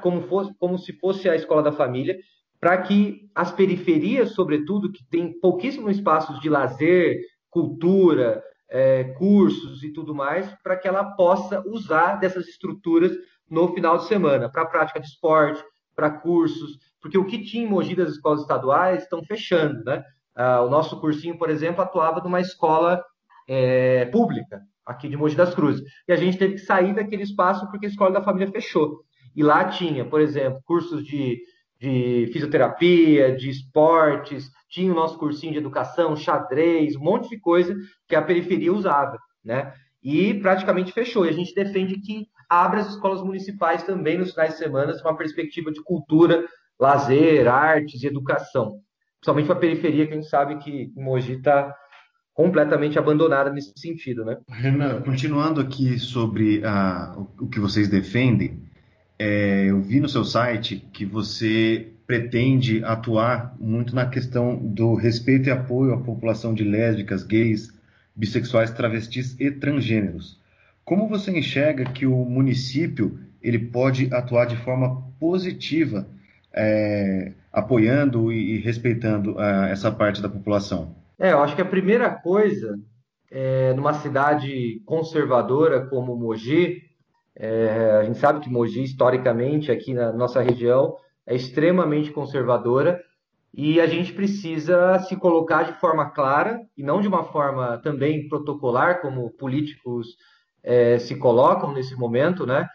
como, 0.01 0.21
fosse, 0.23 0.53
como 0.57 0.77
se 0.77 0.93
fosse 0.93 1.29
a 1.29 1.35
escola 1.35 1.63
da 1.63 1.71
família, 1.71 2.17
para 2.59 2.77
que 2.81 3.29
as 3.35 3.51
periferias, 3.51 4.31
sobretudo, 4.31 4.91
que 4.91 5.03
tem 5.09 5.39
pouquíssimos 5.39 5.97
espaços 5.97 6.39
de 6.39 6.49
lazer, 6.49 7.19
cultura, 7.49 8.41
é, 8.69 9.03
cursos 9.17 9.83
e 9.83 9.91
tudo 9.91 10.13
mais, 10.13 10.53
para 10.63 10.75
que 10.77 10.87
ela 10.87 11.03
possa 11.03 11.63
usar 11.67 12.15
dessas 12.15 12.47
estruturas 12.47 13.11
no 13.49 13.73
final 13.73 13.97
de 13.97 14.07
semana, 14.07 14.49
para 14.49 14.65
prática 14.65 14.99
de 14.99 15.07
esporte, 15.07 15.63
para 15.95 16.11
cursos, 16.11 16.77
porque 17.01 17.17
o 17.17 17.25
que 17.25 17.43
tinha 17.43 17.63
em 17.63 17.69
Mogi 17.69 17.95
das 17.95 18.09
escolas 18.09 18.41
estaduais 18.41 19.03
estão 19.03 19.23
fechando, 19.23 19.83
né? 19.83 20.03
Ah, 20.35 20.61
o 20.61 20.69
nosso 20.69 20.99
cursinho, 20.99 21.37
por 21.37 21.49
exemplo, 21.49 21.81
atuava 21.81 22.21
numa 22.21 22.39
escola 22.39 23.03
é, 23.47 24.05
pública, 24.05 24.61
aqui 24.85 25.09
de 25.09 25.17
Mogi 25.17 25.35
das 25.35 25.55
Cruzes, 25.55 25.83
e 26.07 26.13
a 26.13 26.15
gente 26.15 26.37
teve 26.37 26.53
que 26.53 26.59
sair 26.59 26.93
daquele 26.93 27.23
espaço 27.23 27.67
porque 27.71 27.87
a 27.87 27.89
escola 27.89 28.11
da 28.11 28.23
família 28.23 28.51
fechou. 28.51 29.01
E 29.35 29.41
lá 29.41 29.65
tinha, 29.65 30.05
por 30.05 30.21
exemplo, 30.21 30.61
cursos 30.65 31.03
de, 31.03 31.41
de 31.79 32.29
fisioterapia, 32.33 33.35
de 33.35 33.49
esportes, 33.49 34.49
tinha 34.69 34.91
o 34.91 34.95
nosso 34.95 35.17
cursinho 35.17 35.53
de 35.53 35.59
educação, 35.59 36.15
xadrez, 36.15 36.95
um 36.95 37.03
monte 37.03 37.29
de 37.29 37.39
coisa 37.39 37.75
que 38.07 38.15
a 38.15 38.21
periferia 38.21 38.73
usava, 38.73 39.17
né? 39.43 39.73
E 40.03 40.33
praticamente 40.35 40.91
fechou. 40.91 41.25
E 41.25 41.29
a 41.29 41.33
gente 41.33 41.53
defende 41.53 41.99
que 41.99 42.27
abra 42.49 42.81
as 42.81 42.89
escolas 42.89 43.21
municipais 43.21 43.83
também 43.83 44.17
nos 44.17 44.31
finais 44.31 44.53
de 44.53 44.59
semana, 44.59 44.93
com 45.01 45.09
uma 45.09 45.17
perspectiva 45.17 45.71
de 45.71 45.81
cultura, 45.83 46.45
lazer, 46.79 47.47
artes 47.47 48.03
e 48.03 48.07
educação. 48.07 48.79
Principalmente 49.19 49.47
para 49.47 49.55
a 49.55 49.59
periferia, 49.59 50.07
que 50.07 50.13
a 50.13 50.15
gente 50.15 50.29
sabe 50.29 50.57
que 50.57 50.91
Mogi 50.95 51.33
está 51.33 51.73
completamente 52.33 52.99
abandonada 52.99 53.49
nesse 53.49 53.73
sentido, 53.75 54.23
né? 54.23 54.37
Renan, 54.47 55.01
continuando 55.01 55.59
aqui 55.59 55.97
sobre 55.97 56.59
uh, 56.59 57.27
o 57.39 57.49
que 57.49 57.59
vocês 57.59 57.89
defendem, 57.89 58.61
é, 59.19 59.65
eu 59.65 59.81
vi 59.81 59.99
no 59.99 60.09
seu 60.09 60.23
site 60.23 60.77
que 60.93 61.05
você 61.05 61.87
pretende 62.05 62.83
atuar 62.83 63.55
muito 63.59 63.93
na 63.93 64.05
questão 64.05 64.55
do 64.55 64.95
respeito 64.95 65.49
e 65.49 65.51
apoio 65.51 65.93
à 65.93 65.97
população 65.97 66.53
de 66.53 66.63
lésbicas, 66.63 67.23
gays, 67.23 67.73
bissexuais, 68.15 68.71
travestis 68.71 69.35
e 69.39 69.51
transgêneros. 69.51 70.39
Como 70.85 71.09
você 71.09 71.37
enxerga 71.37 71.83
que 71.83 72.05
o 72.05 72.23
município 72.23 73.19
ele 73.41 73.59
pode 73.59 74.13
atuar 74.13 74.45
de 74.45 74.55
forma 74.55 75.03
positiva, 75.19 76.07
é, 76.53 77.33
apoiando 77.51 78.31
e 78.31 78.57
respeitando 78.59 79.33
uh, 79.33 79.65
essa 79.69 79.91
parte 79.91 80.21
da 80.21 80.29
população? 80.29 80.95
É, 81.19 81.33
eu 81.33 81.41
acho 81.41 81.55
que 81.55 81.61
a 81.61 81.65
primeira 81.65 82.09
coisa, 82.09 82.79
é, 83.29 83.73
numa 83.73 83.93
cidade 83.93 84.81
conservadora 84.85 85.85
como 85.87 86.15
Mogi, 86.15 86.86
é, 87.39 87.99
a 88.01 88.03
gente 88.03 88.17
sabe 88.17 88.39
que 88.39 88.49
Mogi, 88.49 88.83
historicamente, 88.83 89.71
aqui 89.71 89.93
na 89.93 90.11
nossa 90.11 90.41
região, 90.41 90.95
é 91.25 91.35
extremamente 91.35 92.11
conservadora 92.11 92.99
e 93.53 93.79
a 93.79 93.85
gente 93.85 94.11
precisa 94.11 94.99
se 94.99 95.15
colocar 95.15 95.63
de 95.63 95.73
forma 95.79 96.09
clara 96.09 96.59
e 96.75 96.81
não 96.81 96.99
de 96.99 97.07
uma 97.07 97.23
forma 97.25 97.77
também 97.79 98.27
protocolar, 98.27 99.01
como 99.01 99.31
políticos 99.31 100.07
é, 100.63 100.97
se 100.97 101.15
colocam 101.15 101.73
nesse 101.73 101.95
momento, 101.95 102.45
né? 102.45 102.67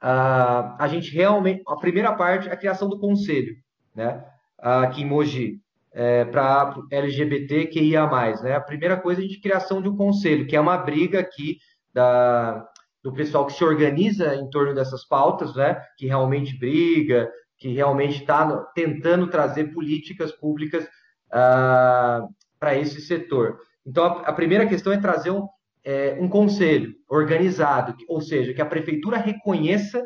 A, 0.00 0.82
a 0.82 0.88
gente 0.88 1.12
realmente, 1.14 1.62
a 1.68 1.76
primeira 1.76 2.12
parte 2.14 2.48
é 2.48 2.52
a 2.52 2.56
criação 2.56 2.88
do 2.88 2.98
conselho, 2.98 3.54
né? 3.94 4.24
Aqui 4.58 5.02
em 5.02 5.06
Mogi, 5.06 5.60
é, 5.92 6.24
para 6.24 6.74
LGBTQIA+, 6.90 8.06
né? 8.42 8.54
A 8.54 8.60
primeira 8.60 8.96
coisa 8.96 9.22
é 9.22 9.26
a 9.26 9.40
criação 9.42 9.82
de 9.82 9.90
um 9.90 9.96
conselho, 9.96 10.46
que 10.46 10.56
é 10.56 10.60
uma 10.60 10.78
briga 10.78 11.20
aqui 11.20 11.58
da, 11.92 12.66
do 13.02 13.12
pessoal 13.12 13.46
que 13.46 13.52
se 13.52 13.64
organiza 13.64 14.34
em 14.34 14.48
torno 14.50 14.74
dessas 14.74 15.04
pautas, 15.06 15.54
né? 15.54 15.82
Que 15.96 16.06
realmente 16.06 16.58
briga, 16.58 17.30
que 17.56 17.68
realmente 17.68 18.20
está 18.20 18.56
tentando 18.74 19.28
trazer 19.28 19.72
políticas 19.72 20.32
públicas 20.32 20.86
ah, 21.32 22.26
para 22.58 22.76
esse 22.76 23.00
setor. 23.00 23.58
Então, 23.86 24.04
a, 24.04 24.22
a, 24.22 24.32
primeira 24.32 24.66
questão 24.66 24.92
é 24.92 24.98
trazer 24.98 25.30
um, 25.30 25.46
é, 25.84 26.16
um 26.20 26.28
conselho 26.28 26.94
organizado, 27.08 27.96
ou 28.08 28.20
seja, 28.20 28.52
que 28.52 28.62
a 28.62 28.66
prefeitura 28.66 29.16
reconheça 29.16 30.02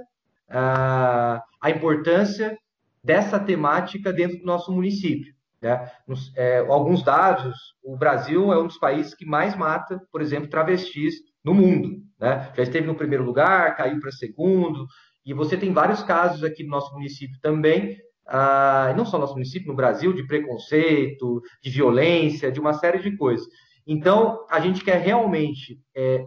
ah, 0.48 1.42
a 1.60 1.70
importância 1.70 2.56
dessa 3.02 3.38
temática 3.38 4.12
dentro 4.12 4.38
do 4.38 4.46
nosso 4.46 4.72
município. 4.72 5.34
Né? 5.60 5.90
Nos, 6.06 6.32
é, 6.36 6.58
alguns 6.58 7.02
dados, 7.02 7.56
o 7.82 7.96
Brasil 7.96 8.52
é 8.52 8.58
um 8.58 8.66
dos 8.66 8.78
países 8.78 9.14
que 9.14 9.24
mais 9.24 9.56
mata, 9.56 10.00
por 10.10 10.20
exemplo, 10.20 10.48
travestis 10.48 11.14
no 11.44 11.54
mundo. 11.54 12.02
Né? 12.18 12.52
Já 12.56 12.62
esteve 12.62 12.86
no 12.86 12.94
primeiro 12.94 13.24
lugar, 13.24 13.76
caiu 13.76 14.00
para 14.00 14.10
segundo, 14.10 14.86
e 15.24 15.34
você 15.34 15.56
tem 15.56 15.72
vários 15.72 16.02
casos 16.02 16.42
aqui 16.42 16.64
no 16.64 16.70
nosso 16.70 16.92
município 16.94 17.38
também, 17.40 17.96
ah, 18.26 18.94
não 18.96 19.04
só 19.04 19.16
no 19.16 19.22
nosso 19.22 19.34
município, 19.34 19.68
no 19.68 19.76
Brasil, 19.76 20.12
de 20.12 20.26
preconceito, 20.26 21.42
de 21.62 21.70
violência, 21.70 22.50
de 22.50 22.60
uma 22.60 22.72
série 22.72 22.98
de 22.98 23.16
coisas. 23.16 23.46
Então, 23.86 24.46
a 24.50 24.60
gente 24.60 24.82
quer 24.82 25.00
realmente 25.00 25.78
é, 25.94 26.24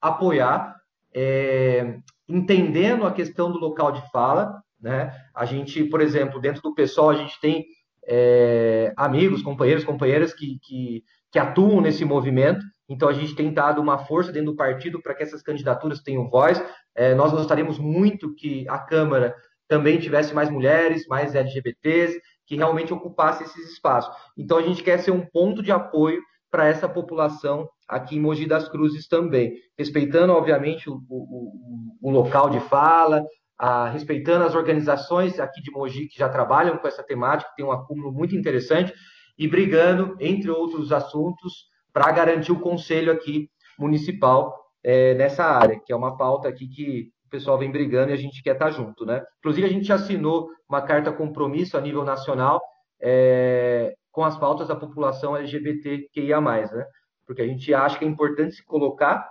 apoiar, 0.00 0.74
é, 1.14 1.98
entendendo 2.28 3.06
a 3.06 3.12
questão 3.12 3.50
do 3.50 3.58
local 3.58 3.92
de 3.92 4.02
fala. 4.10 4.60
Né? 4.80 5.12
A 5.34 5.44
gente, 5.44 5.84
por 5.84 6.00
exemplo, 6.00 6.40
dentro 6.40 6.60
do 6.62 6.74
pessoal, 6.74 7.10
a 7.10 7.14
gente 7.14 7.40
tem 7.40 7.64
é, 8.06 8.92
amigos, 8.96 9.42
companheiros, 9.42 9.84
companheiras 9.84 10.34
que, 10.34 10.58
que, 10.62 11.04
que 11.30 11.38
atuam 11.38 11.80
nesse 11.80 12.04
movimento. 12.04 12.64
Então, 12.88 13.08
a 13.08 13.12
gente 13.12 13.34
tem 13.34 13.52
dado 13.52 13.80
uma 13.80 13.98
força 13.98 14.32
dentro 14.32 14.52
do 14.52 14.56
partido 14.56 15.02
para 15.02 15.14
que 15.14 15.22
essas 15.22 15.42
candidaturas 15.42 16.00
tenham 16.00 16.28
voz. 16.28 16.62
É, 16.94 17.14
nós 17.14 17.32
gostaríamos 17.32 17.78
muito 17.78 18.34
que 18.34 18.68
a 18.68 18.78
Câmara 18.78 19.34
também 19.68 19.98
tivesse 19.98 20.32
mais 20.32 20.48
mulheres, 20.48 21.06
mais 21.08 21.34
LGBTs, 21.34 22.20
que 22.46 22.56
realmente 22.56 22.94
ocupasse 22.94 23.42
esses 23.42 23.72
espaços. 23.72 24.14
Então, 24.38 24.58
a 24.58 24.62
gente 24.62 24.82
quer 24.82 24.98
ser 24.98 25.10
um 25.10 25.26
ponto 25.26 25.62
de 25.62 25.72
apoio 25.72 26.20
para 26.50 26.66
essa 26.66 26.88
população 26.88 27.68
aqui 27.88 28.16
em 28.16 28.20
Mogi 28.20 28.46
das 28.46 28.68
Cruzes 28.68 29.08
também, 29.08 29.54
respeitando, 29.76 30.32
obviamente, 30.32 30.88
o, 30.88 31.02
o, 31.08 31.98
o 32.00 32.10
local 32.10 32.50
de 32.50 32.60
fala, 32.60 33.24
a, 33.58 33.88
respeitando 33.88 34.44
as 34.44 34.54
organizações 34.54 35.38
aqui 35.38 35.60
de 35.60 35.70
Mogi 35.70 36.06
que 36.06 36.18
já 36.18 36.28
trabalham 36.28 36.78
com 36.78 36.86
essa 36.86 37.02
temática, 37.02 37.50
tem 37.56 37.64
um 37.64 37.72
acúmulo 37.72 38.12
muito 38.12 38.36
interessante, 38.36 38.92
e 39.38 39.46
brigando, 39.46 40.16
entre 40.20 40.50
outros 40.50 40.92
assuntos, 40.92 41.66
para 41.96 42.12
garantir 42.12 42.52
o 42.52 42.60
conselho 42.60 43.10
aqui 43.10 43.48
municipal 43.78 44.54
é, 44.84 45.14
nessa 45.14 45.46
área, 45.46 45.80
que 45.82 45.90
é 45.90 45.96
uma 45.96 46.14
pauta 46.14 46.46
aqui 46.46 46.68
que 46.68 47.08
o 47.26 47.30
pessoal 47.30 47.58
vem 47.58 47.72
brigando 47.72 48.10
e 48.10 48.12
a 48.12 48.18
gente 48.18 48.42
quer 48.42 48.52
estar 48.52 48.66
tá 48.66 48.70
junto, 48.70 49.06
né? 49.06 49.24
Inclusive, 49.38 49.66
a 49.66 49.70
gente 49.70 49.90
assinou 49.90 50.50
uma 50.68 50.82
carta 50.82 51.10
compromisso 51.10 51.74
a 51.74 51.80
nível 51.80 52.04
nacional 52.04 52.60
é, 53.00 53.94
com 54.12 54.22
as 54.22 54.36
pautas 54.36 54.68
da 54.68 54.76
população 54.76 55.34
LGBTQIA+, 55.38 56.38
né? 56.38 56.84
Porque 57.26 57.40
a 57.40 57.46
gente 57.46 57.72
acha 57.72 57.98
que 57.98 58.04
é 58.04 58.08
importante 58.08 58.56
se 58.56 58.64
colocar, 58.66 59.26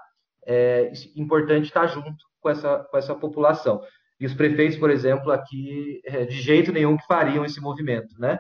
é 0.48 0.92
importante 1.16 1.66
estar 1.66 1.86
junto 1.86 2.16
com 2.42 2.50
essa, 2.50 2.80
com 2.80 2.98
essa 2.98 3.14
população. 3.14 3.80
E 4.20 4.26
os 4.26 4.34
prefeitos, 4.34 4.80
por 4.80 4.90
exemplo, 4.90 5.32
aqui, 5.32 6.02
é, 6.04 6.26
de 6.26 6.42
jeito 6.42 6.72
nenhum 6.72 6.98
que 6.98 7.06
fariam 7.06 7.46
esse 7.46 7.62
movimento, 7.62 8.16
né? 8.18 8.40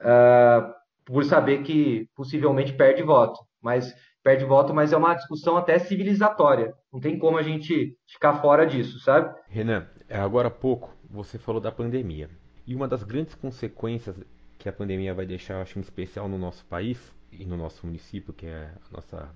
Uh, 0.00 0.82
por 1.04 1.24
saber 1.24 1.62
que 1.62 2.08
possivelmente 2.16 2.72
perde 2.72 3.04
voto. 3.04 3.38
Mas 3.62 3.94
perde 4.22 4.44
voto, 4.44 4.74
mas 4.74 4.92
é 4.92 4.96
uma 4.96 5.14
discussão 5.14 5.56
até 5.56 5.78
civilizatória. 5.78 6.74
Não 6.92 7.00
tem 7.00 7.18
como 7.18 7.38
a 7.38 7.42
gente 7.42 7.96
ficar 8.06 8.34
fora 8.34 8.66
disso, 8.66 8.98
sabe? 9.00 9.34
Renan, 9.48 9.86
agora 10.10 10.48
há 10.48 10.50
pouco 10.50 10.94
você 11.08 11.38
falou 11.38 11.60
da 11.60 11.70
pandemia. 11.70 12.28
E 12.66 12.74
uma 12.74 12.88
das 12.88 13.02
grandes 13.02 13.34
consequências 13.34 14.16
que 14.58 14.68
a 14.68 14.72
pandemia 14.72 15.12
vai 15.12 15.26
deixar, 15.26 15.60
acho, 15.60 15.78
em 15.78 15.82
especial 15.82 16.28
no 16.28 16.38
nosso 16.38 16.64
país 16.66 17.12
e 17.30 17.44
no 17.44 17.56
nosso 17.56 17.84
município, 17.86 18.32
que 18.32 18.46
é 18.46 18.70
a 18.90 18.94
nossa 18.96 19.28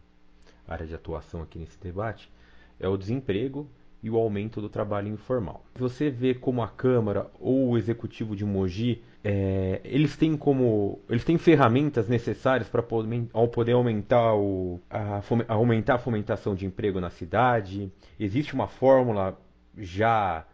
área 0.66 0.86
de 0.86 0.94
atuação 0.94 1.42
aqui 1.42 1.58
nesse 1.58 1.78
debate, 1.80 2.30
é 2.78 2.88
o 2.88 2.96
desemprego 2.96 3.68
e 4.02 4.10
o 4.10 4.16
aumento 4.16 4.60
do 4.60 4.68
trabalho 4.68 5.08
informal. 5.08 5.64
Você 5.74 6.10
vê 6.10 6.34
como 6.34 6.62
a 6.62 6.68
Câmara 6.68 7.30
ou 7.40 7.70
o 7.70 7.78
Executivo 7.78 8.36
de 8.36 8.44
Mogi, 8.44 9.02
é, 9.24 9.80
eles 9.84 10.16
têm 10.16 10.36
como 10.36 11.00
eles 11.08 11.24
têm 11.24 11.36
ferramentas 11.38 12.08
necessárias 12.08 12.68
para 12.68 12.82
poder, 12.82 13.28
poder 13.52 13.72
aumentar, 13.72 14.34
o, 14.34 14.80
a, 14.88 15.20
aumentar 15.48 15.94
a 15.94 15.98
fomentação 15.98 16.54
de 16.54 16.66
emprego 16.66 17.00
na 17.00 17.10
cidade? 17.10 17.90
Existe 18.18 18.54
uma 18.54 18.68
fórmula 18.68 19.38
já 19.76 20.46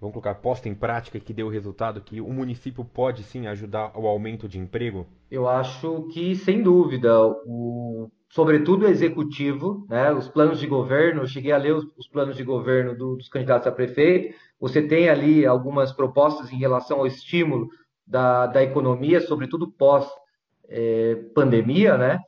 vamos 0.00 0.12
colocar, 0.12 0.34
posta 0.36 0.68
em 0.68 0.74
prática 0.74 1.18
que 1.18 1.32
deu 1.32 1.48
resultado 1.48 2.00
que 2.00 2.20
o 2.20 2.32
município 2.32 2.84
pode 2.84 3.22
sim 3.22 3.46
ajudar 3.46 3.92
ao 3.94 4.06
aumento 4.06 4.48
de 4.48 4.58
emprego? 4.58 5.06
Eu 5.30 5.48
acho 5.48 6.08
que, 6.12 6.34
sem 6.36 6.62
dúvida, 6.62 7.26
o, 7.46 8.08
sobretudo 8.28 8.86
executivo, 8.86 9.86
né, 9.88 10.12
os 10.12 10.28
planos 10.28 10.58
de 10.58 10.66
governo, 10.66 11.22
eu 11.22 11.26
cheguei 11.26 11.52
a 11.52 11.58
ler 11.58 11.74
os, 11.74 11.86
os 11.96 12.08
planos 12.08 12.36
de 12.36 12.44
governo 12.44 12.94
do, 12.96 13.16
dos 13.16 13.28
candidatos 13.28 13.66
a 13.66 13.72
prefeito, 13.72 14.34
você 14.60 14.82
tem 14.82 15.08
ali 15.08 15.46
algumas 15.46 15.92
propostas 15.92 16.52
em 16.52 16.58
relação 16.58 16.98
ao 16.98 17.06
estímulo 17.06 17.68
da, 18.06 18.46
da 18.46 18.62
economia, 18.62 19.20
sobretudo 19.20 19.72
pós-pandemia, 19.72 21.92
é, 21.92 21.98
né? 21.98 22.18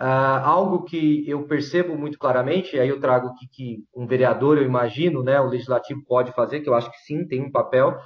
Ah, 0.00 0.40
algo 0.46 0.84
que 0.84 1.28
eu 1.28 1.42
percebo 1.48 1.96
muito 1.96 2.18
claramente, 2.18 2.78
aí 2.78 2.88
eu 2.88 3.00
trago 3.00 3.34
que, 3.34 3.48
que 3.48 3.84
um 3.92 4.06
vereador, 4.06 4.56
eu 4.56 4.62
imagino, 4.62 5.24
né, 5.24 5.40
o 5.40 5.48
legislativo 5.48 6.04
pode 6.06 6.30
fazer, 6.32 6.60
que 6.60 6.68
eu 6.68 6.74
acho 6.74 6.88
que 6.88 6.98
sim, 6.98 7.26
tem 7.26 7.42
um 7.42 7.50
papel. 7.50 7.98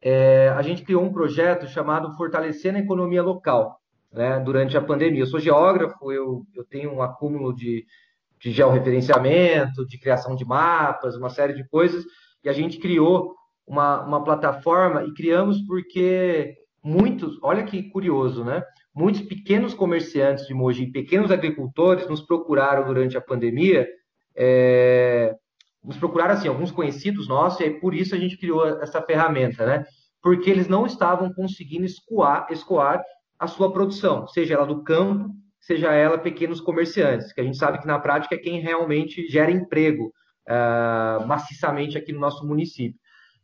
É, 0.00 0.50
a 0.50 0.62
gente 0.62 0.84
criou 0.84 1.02
um 1.02 1.12
projeto 1.12 1.66
chamado 1.66 2.14
Fortalecendo 2.16 2.78
a 2.78 2.80
Economia 2.80 3.22
Local, 3.22 3.76
né, 4.14 4.38
durante 4.40 4.76
a 4.76 4.80
pandemia. 4.80 5.22
Eu 5.22 5.26
sou 5.26 5.40
geógrafo, 5.40 6.12
eu, 6.12 6.46
eu 6.54 6.64
tenho 6.64 6.92
um 6.92 7.02
acúmulo 7.02 7.52
de, 7.52 7.84
de 8.40 8.52
georreferenciamento, 8.52 9.84
de 9.86 9.98
criação 9.98 10.36
de 10.36 10.44
mapas, 10.44 11.16
uma 11.16 11.28
série 11.28 11.52
de 11.52 11.68
coisas, 11.68 12.04
e 12.42 12.48
a 12.48 12.52
gente 12.52 12.78
criou 12.78 13.34
uma, 13.66 14.02
uma 14.02 14.22
plataforma 14.22 15.04
e 15.04 15.12
criamos 15.12 15.60
porque 15.66 16.54
muitos, 16.82 17.38
olha 17.42 17.64
que 17.64 17.82
curioso, 17.90 18.44
né? 18.44 18.62
Muitos 18.94 19.22
pequenos 19.22 19.74
comerciantes 19.74 20.46
de 20.46 20.54
Mogi, 20.54 20.86
pequenos 20.86 21.32
agricultores, 21.32 22.08
nos 22.08 22.22
procuraram 22.22 22.86
durante 22.86 23.16
a 23.16 23.20
pandemia, 23.20 23.88
é, 24.36 25.34
nos 25.82 25.96
procuraram 25.96 26.34
assim, 26.34 26.46
alguns 26.46 26.70
conhecidos 26.70 27.26
nossos, 27.26 27.58
e 27.60 27.64
aí 27.64 27.80
por 27.80 27.94
isso 27.94 28.14
a 28.14 28.18
gente 28.18 28.38
criou 28.38 28.64
essa 28.80 29.02
ferramenta, 29.02 29.66
né? 29.66 29.84
Porque 30.22 30.48
eles 30.48 30.68
não 30.68 30.86
estavam 30.86 31.32
conseguindo 31.32 31.84
escoar, 31.84 32.46
escoar 32.50 33.02
a 33.44 33.48
sua 33.48 33.72
produção, 33.72 34.26
seja 34.26 34.54
ela 34.54 34.66
do 34.66 34.82
campo, 34.82 35.30
seja 35.60 35.92
ela 35.92 36.18
pequenos 36.18 36.60
comerciantes, 36.60 37.32
que 37.32 37.40
a 37.40 37.44
gente 37.44 37.56
sabe 37.56 37.78
que 37.78 37.86
na 37.86 37.98
prática 37.98 38.34
é 38.34 38.38
quem 38.38 38.60
realmente 38.60 39.26
gera 39.28 39.50
emprego 39.50 40.12
uh, 40.48 41.26
maciçamente 41.26 41.96
aqui 41.96 42.12
no 42.12 42.20
nosso 42.20 42.46
município. 42.46 42.98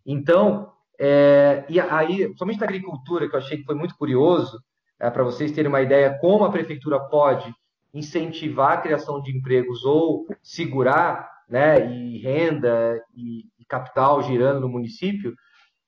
Então, 0.05 0.73
é, 0.99 1.65
e 1.69 1.81
aí, 1.81 2.31
somente 2.37 2.59
da 2.59 2.67
agricultura, 2.67 3.29
que 3.29 3.35
eu 3.35 3.39
achei 3.39 3.57
que 3.57 3.65
foi 3.65 3.75
muito 3.75 3.97
curioso, 3.97 4.59
é, 4.99 5.09
para 5.09 5.25
vocês 5.25 5.51
terem 5.51 5.69
uma 5.69 5.81
ideia 5.81 6.19
como 6.21 6.45
a 6.45 6.51
prefeitura 6.51 7.01
pode 7.01 7.51
incentivar 7.93 8.73
a 8.73 8.81
criação 8.81 9.21
de 9.23 9.35
empregos 9.35 9.85
ou 9.85 10.27
segurar 10.43 11.29
né, 11.49 11.91
e 11.91 12.19
renda 12.19 13.03
e, 13.15 13.45
e 13.59 13.65
capital 13.67 14.23
girando 14.23 14.61
no 14.61 14.69
município. 14.69 15.35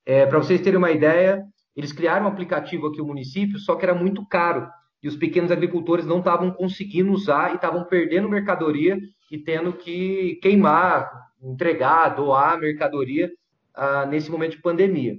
É, 0.04 0.26
para 0.26 0.38
vocês 0.38 0.60
terem 0.62 0.78
uma 0.78 0.90
ideia, 0.90 1.44
eles 1.74 1.92
criaram 1.92 2.26
um 2.26 2.28
aplicativo 2.28 2.86
aqui 2.86 2.98
no 2.98 3.06
município, 3.06 3.58
só 3.58 3.74
que 3.76 3.84
era 3.84 3.94
muito 3.94 4.26
caro 4.26 4.68
e 5.02 5.08
os 5.08 5.16
pequenos 5.16 5.50
agricultores 5.50 6.06
não 6.06 6.18
estavam 6.20 6.50
conseguindo 6.52 7.10
usar 7.10 7.52
e 7.52 7.56
estavam 7.56 7.84
perdendo 7.84 8.28
mercadoria 8.28 8.98
e 9.30 9.38
tendo 9.38 9.72
que 9.72 10.38
queimar, 10.40 11.10
entregar, 11.42 12.10
doar 12.10 12.58
mercadoria 12.60 13.30
ah, 13.74 14.06
nesse 14.06 14.30
momento 14.30 14.52
de 14.52 14.62
pandemia. 14.62 15.18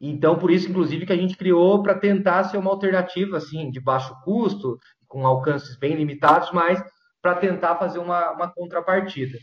Então, 0.00 0.36
por 0.36 0.50
isso, 0.50 0.68
inclusive, 0.68 1.06
que 1.06 1.12
a 1.12 1.16
gente 1.16 1.36
criou 1.36 1.80
para 1.80 1.94
tentar 1.94 2.42
ser 2.44 2.56
uma 2.56 2.70
alternativa, 2.70 3.36
assim, 3.36 3.70
de 3.70 3.80
baixo 3.80 4.12
custo, 4.24 4.76
com 5.06 5.24
alcances 5.24 5.78
bem 5.78 5.94
limitados, 5.94 6.50
mas 6.50 6.82
para 7.20 7.36
tentar 7.36 7.76
fazer 7.76 8.00
uma, 8.00 8.32
uma 8.32 8.52
contrapartida. 8.52 9.38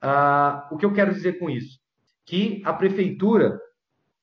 Ah, 0.00 0.66
o 0.72 0.78
que 0.78 0.86
eu 0.86 0.92
quero 0.94 1.12
dizer 1.12 1.38
com 1.38 1.50
isso? 1.50 1.78
Que 2.24 2.62
a 2.64 2.72
prefeitura, 2.72 3.60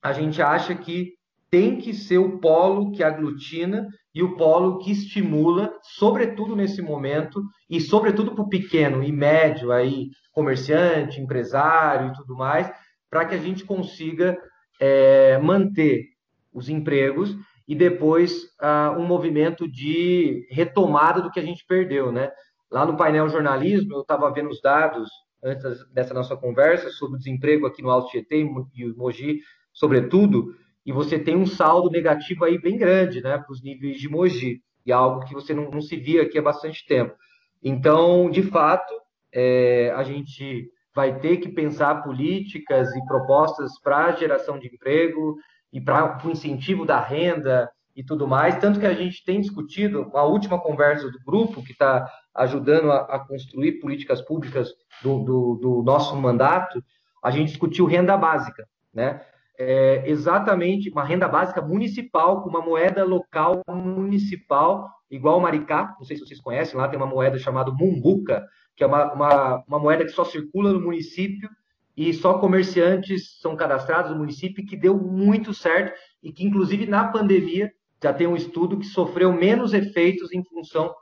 a 0.01 0.11
gente 0.11 0.41
acha 0.41 0.73
que 0.73 1.14
tem 1.55 1.77
que 1.77 1.93
ser 1.93 2.17
o 2.17 2.37
polo 2.37 2.91
que 2.91 3.01
aglutina 3.01 3.87
e 4.13 4.21
o 4.21 4.35
polo 4.35 4.77
que 4.79 4.91
estimula, 4.91 5.73
sobretudo 5.81 6.53
nesse 6.53 6.81
momento, 6.81 7.41
e 7.69 7.79
sobretudo 7.79 8.35
para 8.35 8.43
o 8.43 8.49
pequeno 8.49 9.01
e 9.01 9.09
médio 9.09 9.71
aí, 9.71 10.09
comerciante, 10.33 11.21
empresário 11.21 12.09
e 12.09 12.13
tudo 12.13 12.35
mais, 12.35 12.69
para 13.09 13.23
que 13.23 13.35
a 13.35 13.37
gente 13.37 13.63
consiga 13.63 14.37
é, 14.81 15.37
manter 15.37 16.03
os 16.51 16.67
empregos 16.67 17.33
e 17.65 17.73
depois 17.73 18.43
uh, 18.61 18.99
um 18.99 19.05
movimento 19.05 19.65
de 19.65 20.45
retomada 20.51 21.21
do 21.21 21.31
que 21.31 21.39
a 21.39 21.45
gente 21.45 21.65
perdeu, 21.65 22.11
né? 22.11 22.31
Lá 22.69 22.85
no 22.85 22.97
painel 22.97 23.29
jornalismo, 23.29 23.95
eu 23.95 24.01
estava 24.01 24.29
vendo 24.29 24.49
os 24.49 24.61
dados 24.61 25.09
antes 25.41 25.63
dessa 25.93 26.13
nossa 26.13 26.35
conversa 26.35 26.89
sobre 26.89 27.15
o 27.15 27.17
desemprego 27.17 27.65
aqui 27.65 27.81
no 27.81 27.91
Alto 27.91 28.09
Tietê 28.09 28.41
e 28.41 28.93
Mogi, 28.93 29.39
sobretudo, 29.71 30.53
e 30.85 30.91
você 30.91 31.17
tem 31.17 31.35
um 31.35 31.45
saldo 31.45 31.89
negativo 31.89 32.45
aí 32.45 32.59
bem 32.59 32.77
grande, 32.77 33.21
né, 33.21 33.37
para 33.37 33.51
os 33.51 33.63
níveis 33.63 33.97
de 33.99 34.07
Mogi, 34.07 34.61
e 34.85 34.91
algo 34.91 35.25
que 35.25 35.33
você 35.33 35.53
não, 35.53 35.69
não, 35.71 35.81
se 35.81 35.95
via 35.95 36.21
aqui 36.21 36.37
há 36.37 36.41
bastante 36.41 36.85
tempo. 36.85 37.15
Então, 37.63 38.29
de 38.29 38.43
fato, 38.43 38.93
é, 39.33 39.91
a 39.95 40.03
gente 40.03 40.69
vai 40.93 41.19
ter 41.19 41.37
que 41.37 41.49
pensar 41.49 42.03
políticas 42.03 42.95
e 42.95 43.05
propostas 43.05 43.79
para 43.81 44.05
a 44.05 44.11
geração 44.11 44.59
de 44.59 44.67
emprego 44.67 45.35
e 45.73 45.81
para 45.81 46.21
o 46.23 46.29
incentivo 46.29 46.85
da 46.85 46.99
renda 46.99 47.69
e 47.95 48.03
tudo 48.03 48.27
mais. 48.27 48.59
Tanto 48.59 48.79
que 48.79 48.85
a 48.85 48.93
gente 48.93 49.23
tem 49.25 49.41
discutido, 49.41 50.11
a 50.13 50.23
última 50.23 50.61
conversa 50.61 51.09
do 51.09 51.19
grupo, 51.25 51.63
que 51.63 51.71
está 51.71 52.07
ajudando 52.35 52.91
a, 52.91 52.99
a, 53.15 53.19
construir 53.19 53.79
políticas 53.79 54.21
públicas 54.21 54.69
do, 55.01 55.19
do, 55.23 55.59
do, 55.61 55.83
nosso 55.83 56.15
mandato, 56.15 56.83
a 57.23 57.31
gente 57.31 57.49
discutiu 57.49 57.85
renda 57.85 58.15
básica, 58.15 58.67
né? 58.93 59.21
É 59.57 60.09
exatamente 60.09 60.89
uma 60.89 61.03
renda 61.03 61.27
básica 61.27 61.61
municipal, 61.61 62.43
com 62.43 62.49
uma 62.49 62.61
moeda 62.61 63.03
local 63.03 63.61
municipal, 63.67 64.89
igual 65.09 65.37
o 65.37 65.41
Maricá, 65.41 65.95
não 65.97 66.05
sei 66.05 66.17
se 66.17 66.25
vocês 66.25 66.41
conhecem, 66.41 66.77
lá 66.77 66.87
tem 66.87 66.97
uma 66.97 67.07
moeda 67.07 67.37
chamada 67.37 67.71
Mumbuca, 67.71 68.45
que 68.75 68.83
é 68.83 68.87
uma, 68.87 69.13
uma, 69.13 69.63
uma 69.67 69.79
moeda 69.79 70.03
que 70.03 70.11
só 70.11 70.25
circula 70.25 70.73
no 70.73 70.81
município 70.81 71.49
e 71.95 72.13
só 72.13 72.37
comerciantes 72.39 73.39
são 73.39 73.55
cadastrados 73.55 74.11
no 74.11 74.17
município, 74.17 74.65
que 74.65 74.75
deu 74.75 74.97
muito 74.97 75.53
certo 75.53 75.93
e 76.21 76.31
que, 76.31 76.45
inclusive, 76.45 76.85
na 76.85 77.07
pandemia, 77.07 77.71
já 78.03 78.13
tem 78.13 78.27
um 78.27 78.35
estudo 78.35 78.77
que 78.77 78.85
sofreu 78.85 79.31
menos 79.31 79.73
efeitos 79.73 80.33
em 80.33 80.43
função 80.43 80.93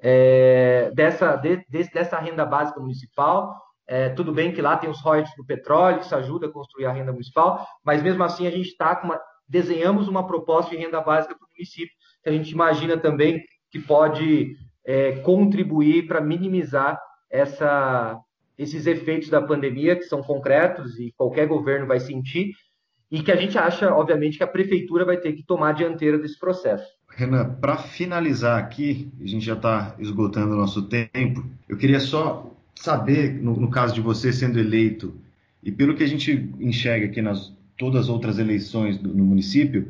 é, 0.00 0.90
dessa, 0.94 1.36
de, 1.36 1.64
dessa 1.92 2.18
renda 2.18 2.46
básica 2.46 2.80
municipal. 2.80 3.54
É, 3.88 4.08
tudo 4.08 4.32
bem 4.32 4.52
que 4.52 4.60
lá 4.60 4.76
tem 4.76 4.90
os 4.90 5.00
royalties 5.00 5.36
do 5.36 5.44
petróleo, 5.44 6.00
isso 6.00 6.14
ajuda 6.14 6.46
a 6.46 6.52
construir 6.52 6.86
a 6.86 6.92
renda 6.92 7.12
municipal, 7.12 7.66
mas 7.84 8.02
mesmo 8.02 8.22
assim 8.24 8.46
a 8.46 8.50
gente 8.50 8.68
está 8.68 8.96
com 8.96 9.06
uma, 9.06 9.20
desenhamos 9.48 10.08
uma 10.08 10.26
proposta 10.26 10.72
de 10.72 10.76
renda 10.76 11.00
básica 11.00 11.36
para 11.36 11.46
o 11.46 11.50
município, 11.50 11.94
que 12.22 12.28
a 12.28 12.32
gente 12.32 12.50
imagina 12.50 12.96
também 12.96 13.42
que 13.70 13.78
pode 13.78 14.56
é, 14.84 15.12
contribuir 15.20 16.06
para 16.08 16.20
minimizar 16.20 16.98
essa, 17.30 18.18
esses 18.58 18.86
efeitos 18.86 19.28
da 19.28 19.40
pandemia, 19.40 19.96
que 19.96 20.04
são 20.04 20.22
concretos 20.22 20.98
e 20.98 21.12
qualquer 21.16 21.46
governo 21.46 21.86
vai 21.86 22.00
sentir, 22.00 22.52
e 23.10 23.22
que 23.22 23.30
a 23.30 23.36
gente 23.36 23.56
acha, 23.56 23.92
obviamente, 23.94 24.36
que 24.36 24.44
a 24.44 24.48
prefeitura 24.48 25.04
vai 25.04 25.16
ter 25.16 25.32
que 25.32 25.44
tomar 25.44 25.68
a 25.68 25.72
dianteira 25.72 26.18
desse 26.18 26.38
processo. 26.38 26.86
Renan, 27.08 27.54
para 27.60 27.76
finalizar 27.76 28.58
aqui, 28.58 29.12
a 29.20 29.26
gente 29.26 29.44
já 29.46 29.54
está 29.54 29.94
esgotando 29.98 30.54
o 30.54 30.56
nosso 30.56 30.88
tempo, 30.88 31.44
eu 31.68 31.76
queria 31.76 32.00
só 32.00 32.55
saber, 32.76 33.34
no, 33.34 33.58
no, 33.58 33.70
caso 33.70 33.94
de 33.94 34.00
você 34.00 34.32
sendo 34.32 34.58
eleito, 34.58 35.14
e 35.62 35.72
pelo 35.72 35.96
que 35.96 36.04
a 36.04 36.06
gente 36.06 36.48
enxerga 36.60 37.06
aqui 37.06 37.20
nas 37.20 37.52
todas 37.76 38.02
as 38.02 38.08
outras 38.08 38.38
eleições 38.38 38.96
do, 38.96 39.12
no 39.12 39.24
município, 39.24 39.88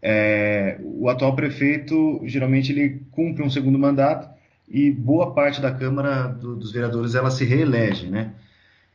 é, 0.00 0.78
o 0.82 1.08
atual 1.08 1.34
prefeito 1.34 2.20
geralmente 2.24 2.72
ele 2.72 3.02
cumpre 3.10 3.42
um 3.42 3.50
segundo 3.50 3.78
mandato 3.78 4.28
e 4.68 4.90
boa 4.90 5.34
parte 5.34 5.60
da 5.60 5.72
Câmara 5.72 6.28
do, 6.28 6.56
dos 6.56 6.72
Vereadores 6.72 7.14
ela 7.14 7.30
se 7.30 7.44
reelege, 7.44 8.06
né? 8.06 8.32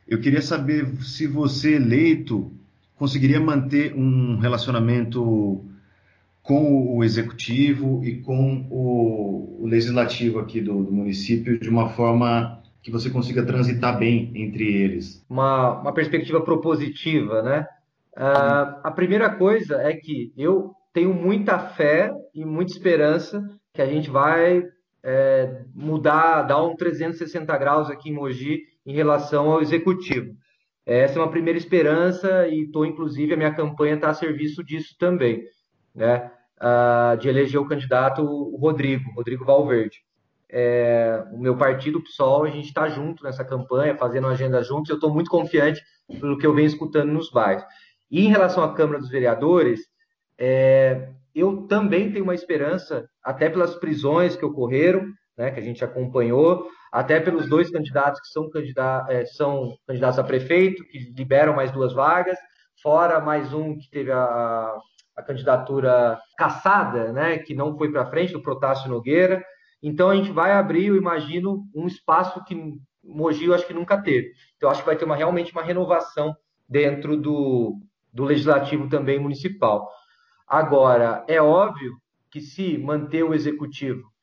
Eu 0.08 0.20
queria 0.20 0.42
saber 0.42 0.86
se 1.02 1.26
você 1.26 1.74
eleito 1.76 2.50
conseguiria 2.96 3.40
manter 3.40 3.94
um 3.94 4.38
relacionamento 4.38 5.64
com 6.42 6.96
o 6.96 7.02
executivo 7.02 8.04
e 8.04 8.16
com 8.16 8.66
o, 8.70 9.62
o 9.62 9.66
legislativo 9.66 10.38
aqui 10.38 10.60
do, 10.60 10.84
do, 10.84 10.92
município 10.92 11.58
de 11.58 11.68
uma 11.68 11.88
forma 11.88 12.62
que 12.84 12.90
você 12.90 13.08
consiga 13.08 13.44
transitar 13.46 13.98
bem 13.98 14.30
entre 14.34 14.62
eles? 14.62 15.24
Uma, 15.28 15.80
uma 15.80 15.94
perspectiva 15.94 16.42
propositiva, 16.42 17.42
né? 17.42 17.66
Uh, 18.14 18.78
a 18.84 18.92
primeira 18.94 19.34
coisa 19.34 19.80
é 19.80 19.94
que 19.94 20.32
eu 20.36 20.72
tenho 20.92 21.12
muita 21.14 21.58
fé 21.58 22.12
e 22.34 22.44
muita 22.44 22.72
esperança 22.72 23.42
que 23.72 23.80
a 23.80 23.86
gente 23.86 24.10
vai 24.10 24.62
é, 25.02 25.62
mudar, 25.74 26.42
dar 26.42 26.62
um 26.62 26.76
360 26.76 27.56
graus 27.58 27.90
aqui 27.90 28.10
em 28.10 28.12
Mogi 28.12 28.60
em 28.86 28.92
relação 28.92 29.50
ao 29.50 29.62
executivo. 29.62 30.34
Essa 30.86 31.18
é 31.18 31.22
uma 31.22 31.30
primeira 31.30 31.58
esperança 31.58 32.46
e 32.46 32.64
estou, 32.64 32.84
inclusive, 32.84 33.32
a 33.32 33.36
minha 33.36 33.54
campanha 33.54 33.94
está 33.94 34.10
a 34.10 34.14
serviço 34.14 34.62
disso 34.62 34.94
também, 34.98 35.42
né? 35.94 36.30
Uh, 36.60 37.16
de 37.16 37.28
eleger 37.28 37.60
o 37.60 37.66
candidato 37.66 38.22
Rodrigo, 38.56 39.10
Rodrigo 39.14 39.44
Valverde. 39.44 40.04
É, 40.56 41.24
o 41.32 41.38
meu 41.38 41.56
partido, 41.56 41.98
o 41.98 42.02
PSOL, 42.04 42.44
a 42.44 42.48
gente 42.48 42.68
está 42.68 42.88
junto 42.88 43.24
nessa 43.24 43.44
campanha, 43.44 43.96
fazendo 43.96 44.28
agenda 44.28 44.62
juntos. 44.62 44.88
Eu 44.88 44.94
estou 44.94 45.12
muito 45.12 45.28
confiante 45.28 45.82
pelo 46.20 46.38
que 46.38 46.46
eu 46.46 46.54
venho 46.54 46.68
escutando 46.68 47.10
nos 47.12 47.28
bairros. 47.28 47.64
E 48.08 48.24
em 48.24 48.28
relação 48.28 48.62
à 48.62 48.72
Câmara 48.72 49.00
dos 49.00 49.10
Vereadores, 49.10 49.80
é, 50.38 51.08
eu 51.34 51.66
também 51.66 52.12
tenho 52.12 52.22
uma 52.22 52.36
esperança, 52.36 53.08
até 53.20 53.50
pelas 53.50 53.74
prisões 53.74 54.36
que 54.36 54.44
ocorreram, 54.44 55.06
né, 55.36 55.50
que 55.50 55.58
a 55.58 55.62
gente 55.62 55.84
acompanhou, 55.84 56.68
até 56.92 57.18
pelos 57.18 57.48
dois 57.48 57.68
candidatos 57.68 58.20
que 58.20 58.28
são, 58.28 58.48
é, 59.08 59.24
são 59.24 59.74
candidatos 59.88 60.20
a 60.20 60.22
prefeito, 60.22 60.84
que 60.84 61.12
liberam 61.16 61.52
mais 61.56 61.72
duas 61.72 61.92
vagas, 61.92 62.38
fora 62.80 63.18
mais 63.18 63.52
um 63.52 63.76
que 63.76 63.90
teve 63.90 64.12
a, 64.12 64.72
a 65.16 65.22
candidatura 65.24 66.16
caçada, 66.38 67.12
né, 67.12 67.38
que 67.38 67.56
não 67.56 67.76
foi 67.76 67.90
para 67.90 68.06
frente, 68.06 68.32
do 68.32 68.42
Protásio 68.42 68.88
Nogueira. 68.88 69.42
Então 69.86 70.08
a 70.08 70.16
gente 70.16 70.32
vai 70.32 70.52
abrir, 70.52 70.86
eu 70.86 70.96
imagino, 70.96 71.68
um 71.74 71.86
espaço 71.86 72.42
que 72.44 72.56
Mogi 73.04 73.44
eu 73.44 73.54
acho 73.54 73.66
que 73.66 73.74
nunca 73.74 74.00
teve. 74.00 74.32
Então 74.56 74.70
acho 74.70 74.80
que 74.80 74.86
vai 74.86 74.96
ter 74.96 75.04
uma, 75.04 75.14
realmente 75.14 75.52
uma 75.52 75.62
renovação 75.62 76.34
dentro 76.66 77.18
do, 77.18 77.78
do 78.10 78.24
legislativo 78.24 78.88
também 78.88 79.18
municipal. 79.18 79.86
Agora, 80.48 81.22
é 81.28 81.40
óbvio 81.40 81.92
que 82.30 82.40
se 82.40 82.78
manter 82.78 83.22
o 83.22 83.34
executivo 83.34 84.14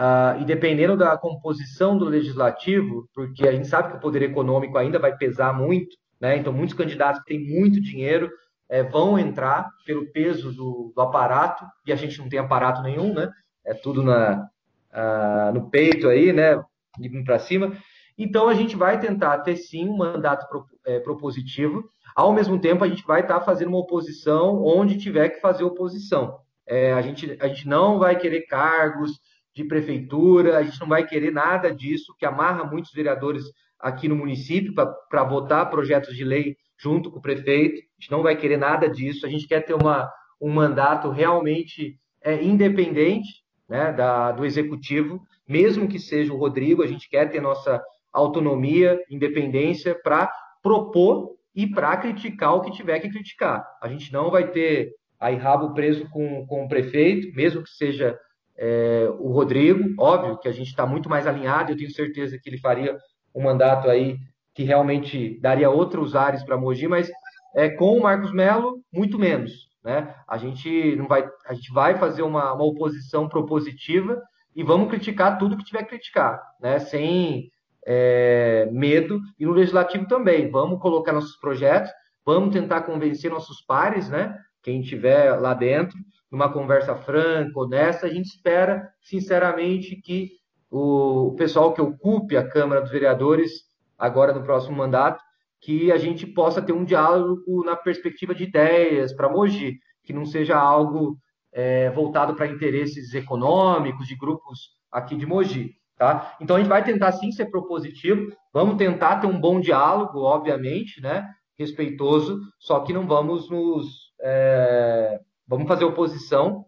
Uh, 0.00 0.40
e 0.40 0.46
dependendo 0.46 0.96
da 0.96 1.14
composição 1.18 1.98
do 1.98 2.06
legislativo, 2.06 3.06
porque 3.14 3.46
a 3.46 3.52
gente 3.52 3.68
sabe 3.68 3.90
que 3.90 3.96
o 3.98 4.00
poder 4.00 4.22
econômico 4.22 4.78
ainda 4.78 4.98
vai 4.98 5.14
pesar 5.14 5.52
muito, 5.52 5.94
né? 6.18 6.38
então 6.38 6.54
muitos 6.54 6.74
candidatos 6.74 7.20
que 7.20 7.26
têm 7.26 7.60
muito 7.60 7.78
dinheiro 7.82 8.30
é, 8.66 8.82
vão 8.82 9.18
entrar 9.18 9.68
pelo 9.84 10.10
peso 10.10 10.54
do, 10.54 10.90
do, 10.96 11.02
aparato, 11.02 11.66
e 11.86 11.92
a 11.92 11.96
gente 11.96 12.18
não 12.18 12.30
tem 12.30 12.38
aparato 12.38 12.80
nenhum, 12.80 13.12
né? 13.12 13.30
é 13.62 13.74
tudo 13.74 14.02
na, 14.02 14.48
uh, 14.92 15.52
no 15.52 15.70
peito 15.70 16.08
aí, 16.08 16.32
né? 16.32 16.62
indo 16.98 17.24
para 17.24 17.38
cima. 17.38 17.76
Então 18.18 18.48
a 18.48 18.54
gente 18.54 18.76
vai 18.76 18.98
tentar 19.00 19.38
ter 19.38 19.56
sim 19.56 19.88
um 19.88 19.96
mandato 19.96 20.48
pro, 20.48 20.66
é, 20.86 21.00
propositivo, 21.00 21.88
ao 22.14 22.32
mesmo 22.32 22.60
tempo 22.60 22.84
a 22.84 22.88
gente 22.88 23.04
vai 23.06 23.20
estar 23.22 23.38
tá 23.38 23.44
fazendo 23.44 23.68
uma 23.68 23.78
oposição 23.78 24.62
onde 24.62 24.98
tiver 24.98 25.30
que 25.30 25.40
fazer 25.40 25.64
oposição. 25.64 26.38
É, 26.66 26.92
a, 26.92 27.00
gente, 27.00 27.36
a 27.40 27.48
gente 27.48 27.66
não 27.66 27.98
vai 27.98 28.18
querer 28.18 28.42
cargos, 28.42 29.12
de 29.54 29.64
prefeitura, 29.64 30.58
a 30.58 30.62
gente 30.62 30.80
não 30.80 30.88
vai 30.88 31.06
querer 31.06 31.32
nada 31.32 31.74
disso, 31.74 32.14
que 32.18 32.24
amarra 32.24 32.64
muitos 32.64 32.92
vereadores 32.92 33.44
aqui 33.78 34.08
no 34.08 34.16
município 34.16 34.74
para 34.74 35.24
votar 35.24 35.70
projetos 35.70 36.14
de 36.14 36.24
lei 36.24 36.56
junto 36.78 37.10
com 37.10 37.18
o 37.18 37.22
prefeito, 37.22 37.80
a 37.80 38.00
gente 38.00 38.10
não 38.10 38.22
vai 38.22 38.36
querer 38.36 38.56
nada 38.56 38.88
disso, 38.88 39.26
a 39.26 39.28
gente 39.28 39.46
quer 39.46 39.60
ter 39.60 39.74
uma, 39.74 40.10
um 40.40 40.50
mandato 40.50 41.10
realmente 41.10 41.98
é, 42.22 42.42
independente 42.42 43.28
né, 43.70 43.92
da, 43.92 44.32
do 44.32 44.44
executivo, 44.44 45.22
mesmo 45.48 45.86
que 45.86 46.00
seja 46.00 46.32
o 46.32 46.36
Rodrigo, 46.36 46.82
a 46.82 46.88
gente 46.88 47.08
quer 47.08 47.30
ter 47.30 47.40
nossa 47.40 47.80
autonomia, 48.12 49.00
independência 49.08 49.94
para 49.94 50.30
propor 50.60 51.36
e 51.54 51.68
para 51.68 51.96
criticar 51.96 52.54
o 52.54 52.62
que 52.62 52.72
tiver 52.72 52.98
que 52.98 53.08
criticar. 53.08 53.64
A 53.80 53.88
gente 53.88 54.12
não 54.12 54.28
vai 54.28 54.50
ter 54.50 54.92
aí 55.20 55.36
rabo 55.36 55.72
preso 55.72 56.08
com, 56.10 56.44
com 56.46 56.64
o 56.64 56.68
prefeito, 56.68 57.32
mesmo 57.36 57.62
que 57.62 57.70
seja 57.70 58.18
é, 58.58 59.08
o 59.20 59.30
Rodrigo, 59.30 59.94
óbvio 59.98 60.38
que 60.38 60.48
a 60.48 60.52
gente 60.52 60.68
está 60.68 60.84
muito 60.84 61.08
mais 61.08 61.26
alinhado, 61.26 61.70
eu 61.70 61.76
tenho 61.76 61.90
certeza 61.90 62.38
que 62.42 62.50
ele 62.50 62.58
faria 62.58 62.96
um 63.34 63.42
mandato 63.42 63.88
aí 63.88 64.18
que 64.52 64.64
realmente 64.64 65.38
daria 65.40 65.70
outros 65.70 66.16
ares 66.16 66.42
para 66.42 66.58
Mogi, 66.58 66.88
mas 66.88 67.08
é, 67.54 67.68
com 67.70 67.96
o 67.96 68.02
Marcos 68.02 68.32
Melo, 68.32 68.80
muito 68.92 69.18
menos. 69.18 69.69
Né? 69.84 70.14
A, 70.28 70.36
gente 70.36 70.96
não 70.96 71.08
vai, 71.08 71.28
a 71.46 71.54
gente 71.54 71.72
vai 71.72 71.96
fazer 71.96 72.22
uma, 72.22 72.52
uma 72.52 72.64
oposição 72.64 73.28
propositiva 73.28 74.20
e 74.54 74.62
vamos 74.62 74.90
criticar 74.90 75.38
tudo 75.38 75.56
que 75.56 75.64
tiver 75.64 75.84
que 75.84 75.90
criticar, 75.90 76.40
né? 76.60 76.78
sem 76.78 77.50
é, 77.86 78.68
medo, 78.72 79.20
e 79.38 79.46
no 79.46 79.52
legislativo 79.52 80.06
também. 80.06 80.50
Vamos 80.50 80.80
colocar 80.80 81.12
nossos 81.12 81.36
projetos, 81.36 81.90
vamos 82.24 82.52
tentar 82.52 82.82
convencer 82.82 83.30
nossos 83.30 83.62
pares, 83.62 84.08
né? 84.08 84.36
quem 84.62 84.82
tiver 84.82 85.34
lá 85.40 85.54
dentro, 85.54 85.96
numa 86.30 86.52
conversa 86.52 86.94
franca, 86.94 87.58
honesta, 87.58 88.06
a 88.06 88.10
gente 88.10 88.26
espera, 88.26 88.88
sinceramente, 89.00 89.96
que 89.96 90.30
o 90.70 91.34
pessoal 91.36 91.72
que 91.72 91.80
ocupe 91.80 92.36
a 92.36 92.46
Câmara 92.46 92.80
dos 92.80 92.90
Vereadores, 92.90 93.50
agora 93.98 94.32
no 94.32 94.42
próximo 94.42 94.76
mandato, 94.76 95.20
que 95.60 95.92
a 95.92 95.98
gente 95.98 96.26
possa 96.26 96.62
ter 96.62 96.72
um 96.72 96.84
diálogo 96.84 97.64
na 97.64 97.76
perspectiva 97.76 98.34
de 98.34 98.44
ideias 98.44 99.12
para 99.12 99.28
Mogi, 99.28 99.78
que 100.02 100.12
não 100.12 100.24
seja 100.24 100.58
algo 100.58 101.18
é, 101.52 101.90
voltado 101.90 102.34
para 102.34 102.46
interesses 102.46 103.12
econômicos 103.14 104.06
de 104.06 104.16
grupos 104.16 104.70
aqui 104.90 105.16
de 105.16 105.26
Mogi. 105.26 105.74
Tá? 105.98 106.36
Então 106.40 106.56
a 106.56 106.58
gente 106.58 106.68
vai 106.68 106.82
tentar 106.82 107.12
sim 107.12 107.30
ser 107.30 107.50
propositivo, 107.50 108.32
vamos 108.54 108.76
tentar 108.76 109.20
ter 109.20 109.26
um 109.26 109.38
bom 109.38 109.60
diálogo, 109.60 110.20
obviamente, 110.20 111.00
né? 111.00 111.28
respeitoso, 111.58 112.40
só 112.58 112.80
que 112.80 112.90
não 112.90 113.06
vamos 113.06 113.50
nos 113.50 114.10
é, 114.22 115.20
Vamos 115.50 115.66
fazer 115.66 115.84
oposição, 115.84 116.64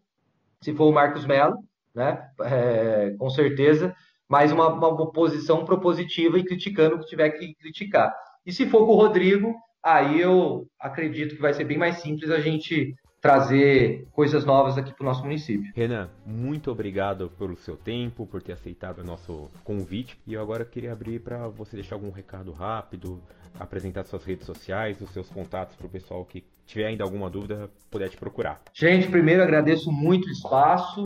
se 0.61 0.74
for 0.74 0.87
o 0.87 0.92
Marcos 0.92 1.24
Melo, 1.24 1.55
né? 1.94 2.20
É, 2.40 3.14
com 3.16 3.31
certeza, 3.31 3.94
mas 4.28 4.50
uma, 4.50 4.66
uma 4.66 4.88
oposição 4.88 5.64
propositiva 5.64 6.37
e 6.37 6.44
criticando 6.44 6.96
o 6.96 6.98
que 6.98 7.07
tiver 7.07 7.31
que 7.31 7.55
criticar. 7.55 8.12
E 8.44 8.52
se 8.52 8.66
for 8.66 8.87
com 8.87 8.92
o 8.92 8.96
Rodrigo, 8.96 9.55
aí 9.83 10.20
eu 10.20 10.66
acredito 10.81 11.37
que 11.37 11.42
vai 11.42 11.55
ser 11.55 11.64
bem 11.64 11.78
mais 11.78 11.96
simples 11.96 12.31
a 12.31 12.40
gente 12.40 12.94
trazer 13.20 14.05
coisas 14.11 14.44
novas 14.44 14.76
aqui 14.76 14.92
para 14.92 15.05
o 15.05 15.07
nosso 15.07 15.22
município. 15.22 15.70
Renan, 15.76 16.11
muito 16.26 16.72
obrigado 16.72 17.31
pelo 17.38 17.57
seu 17.57 17.76
tempo, 17.76 18.26
por 18.26 18.42
ter 18.42 18.52
aceitado 18.52 18.98
o 18.98 19.05
nosso 19.05 19.48
convite. 19.62 20.18
E 20.26 20.35
eu 20.35 20.42
agora 20.42 20.64
queria 20.64 20.92
abrir 20.92 21.20
para 21.20 21.46
você 21.46 21.76
deixar 21.76 21.94
algum 21.94 22.11
recado 22.11 22.50
rápido, 22.50 23.22
apresentar 23.61 24.02
suas 24.05 24.24
redes 24.24 24.44
sociais, 24.44 25.00
os 25.00 25.11
seus 25.11 25.28
contatos 25.28 25.76
para 25.76 25.87
o 25.87 25.90
pessoal 25.90 26.24
que 26.24 26.44
tiver 26.66 26.87
ainda 26.87 27.05
alguma 27.05 27.31
dúvida, 27.31 27.70
puder 27.88 28.09
te 28.09 28.16
procurar. 28.16 28.61
Gente, 28.74 29.09
primeiro 29.09 29.42
agradeço 29.42 29.92
muito 29.92 30.26
o 30.26 30.31
espaço. 30.31 31.05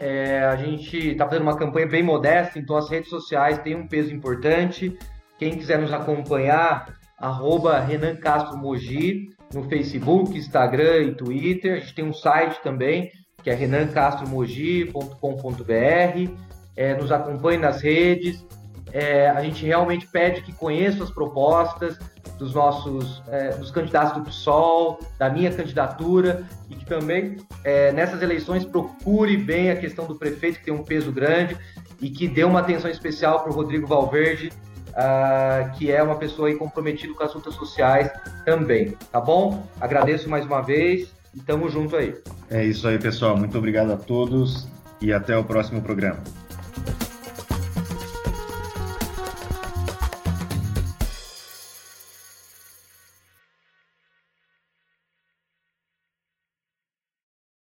É, 0.00 0.44
a 0.44 0.56
gente 0.56 0.96
está 0.96 1.26
fazendo 1.26 1.42
uma 1.42 1.58
campanha 1.58 1.86
bem 1.86 2.02
modesta, 2.02 2.58
então 2.58 2.76
as 2.76 2.88
redes 2.88 3.10
sociais 3.10 3.58
têm 3.58 3.74
um 3.74 3.86
peso 3.86 4.14
importante. 4.14 4.96
Quem 5.38 5.56
quiser 5.56 5.78
nos 5.78 5.92
acompanhar, 5.92 6.98
arroba 7.18 7.78
Renan 7.78 8.16
Castro 8.16 8.58
Mogi, 8.58 9.28
no 9.54 9.62
Facebook, 9.68 10.36
Instagram 10.36 11.04
e 11.04 11.14
Twitter. 11.14 11.76
A 11.76 11.80
gente 11.80 11.94
tem 11.94 12.04
um 12.04 12.12
site 12.12 12.60
também, 12.62 13.10
que 13.42 13.50
é 13.50 13.54
renancastromogi.com.br. 13.54 16.32
É, 16.76 16.94
nos 16.94 17.10
acompanhe 17.10 17.58
nas 17.58 17.80
redes. 17.80 18.46
É, 18.92 19.30
a 19.30 19.42
gente 19.42 19.64
realmente 19.64 20.06
pede 20.06 20.42
que 20.42 20.52
conheça 20.52 21.04
as 21.04 21.10
propostas 21.10 21.98
dos 22.38 22.54
nossos 22.54 23.22
é, 23.28 23.50
dos 23.50 23.70
candidatos 23.70 24.14
do 24.14 24.24
PSOL, 24.24 24.98
da 25.18 25.28
minha 25.28 25.52
candidatura, 25.52 26.46
e 26.70 26.74
que 26.74 26.86
também 26.86 27.36
é, 27.64 27.92
nessas 27.92 28.22
eleições 28.22 28.64
procure 28.64 29.36
bem 29.36 29.70
a 29.70 29.76
questão 29.76 30.06
do 30.06 30.14
prefeito, 30.14 30.60
que 30.60 30.66
tem 30.66 30.74
um 30.74 30.84
peso 30.84 31.12
grande, 31.12 31.56
e 32.00 32.08
que 32.08 32.28
dê 32.28 32.44
uma 32.44 32.60
atenção 32.60 32.90
especial 32.90 33.42
para 33.42 33.50
o 33.50 33.54
Rodrigo 33.54 33.86
Valverde, 33.86 34.50
uh, 34.98 35.70
que 35.78 35.90
é 35.90 36.02
uma 36.02 36.16
pessoa 36.16 36.54
comprometida 36.56 37.14
com 37.14 37.22
as 37.22 37.32
lutas 37.32 37.54
sociais 37.54 38.10
também, 38.44 38.96
tá 39.12 39.20
bom? 39.20 39.66
Agradeço 39.80 40.28
mais 40.28 40.44
uma 40.44 40.60
vez 40.60 41.12
e 41.34 41.40
tamo 41.40 41.68
junto 41.68 41.96
aí. 41.96 42.14
É 42.50 42.64
isso 42.64 42.88
aí, 42.88 42.98
pessoal. 42.98 43.36
Muito 43.36 43.56
obrigado 43.56 43.92
a 43.92 43.96
todos 43.96 44.66
e 45.00 45.12
até 45.12 45.36
o 45.36 45.44
próximo 45.44 45.80
programa. 45.80 46.18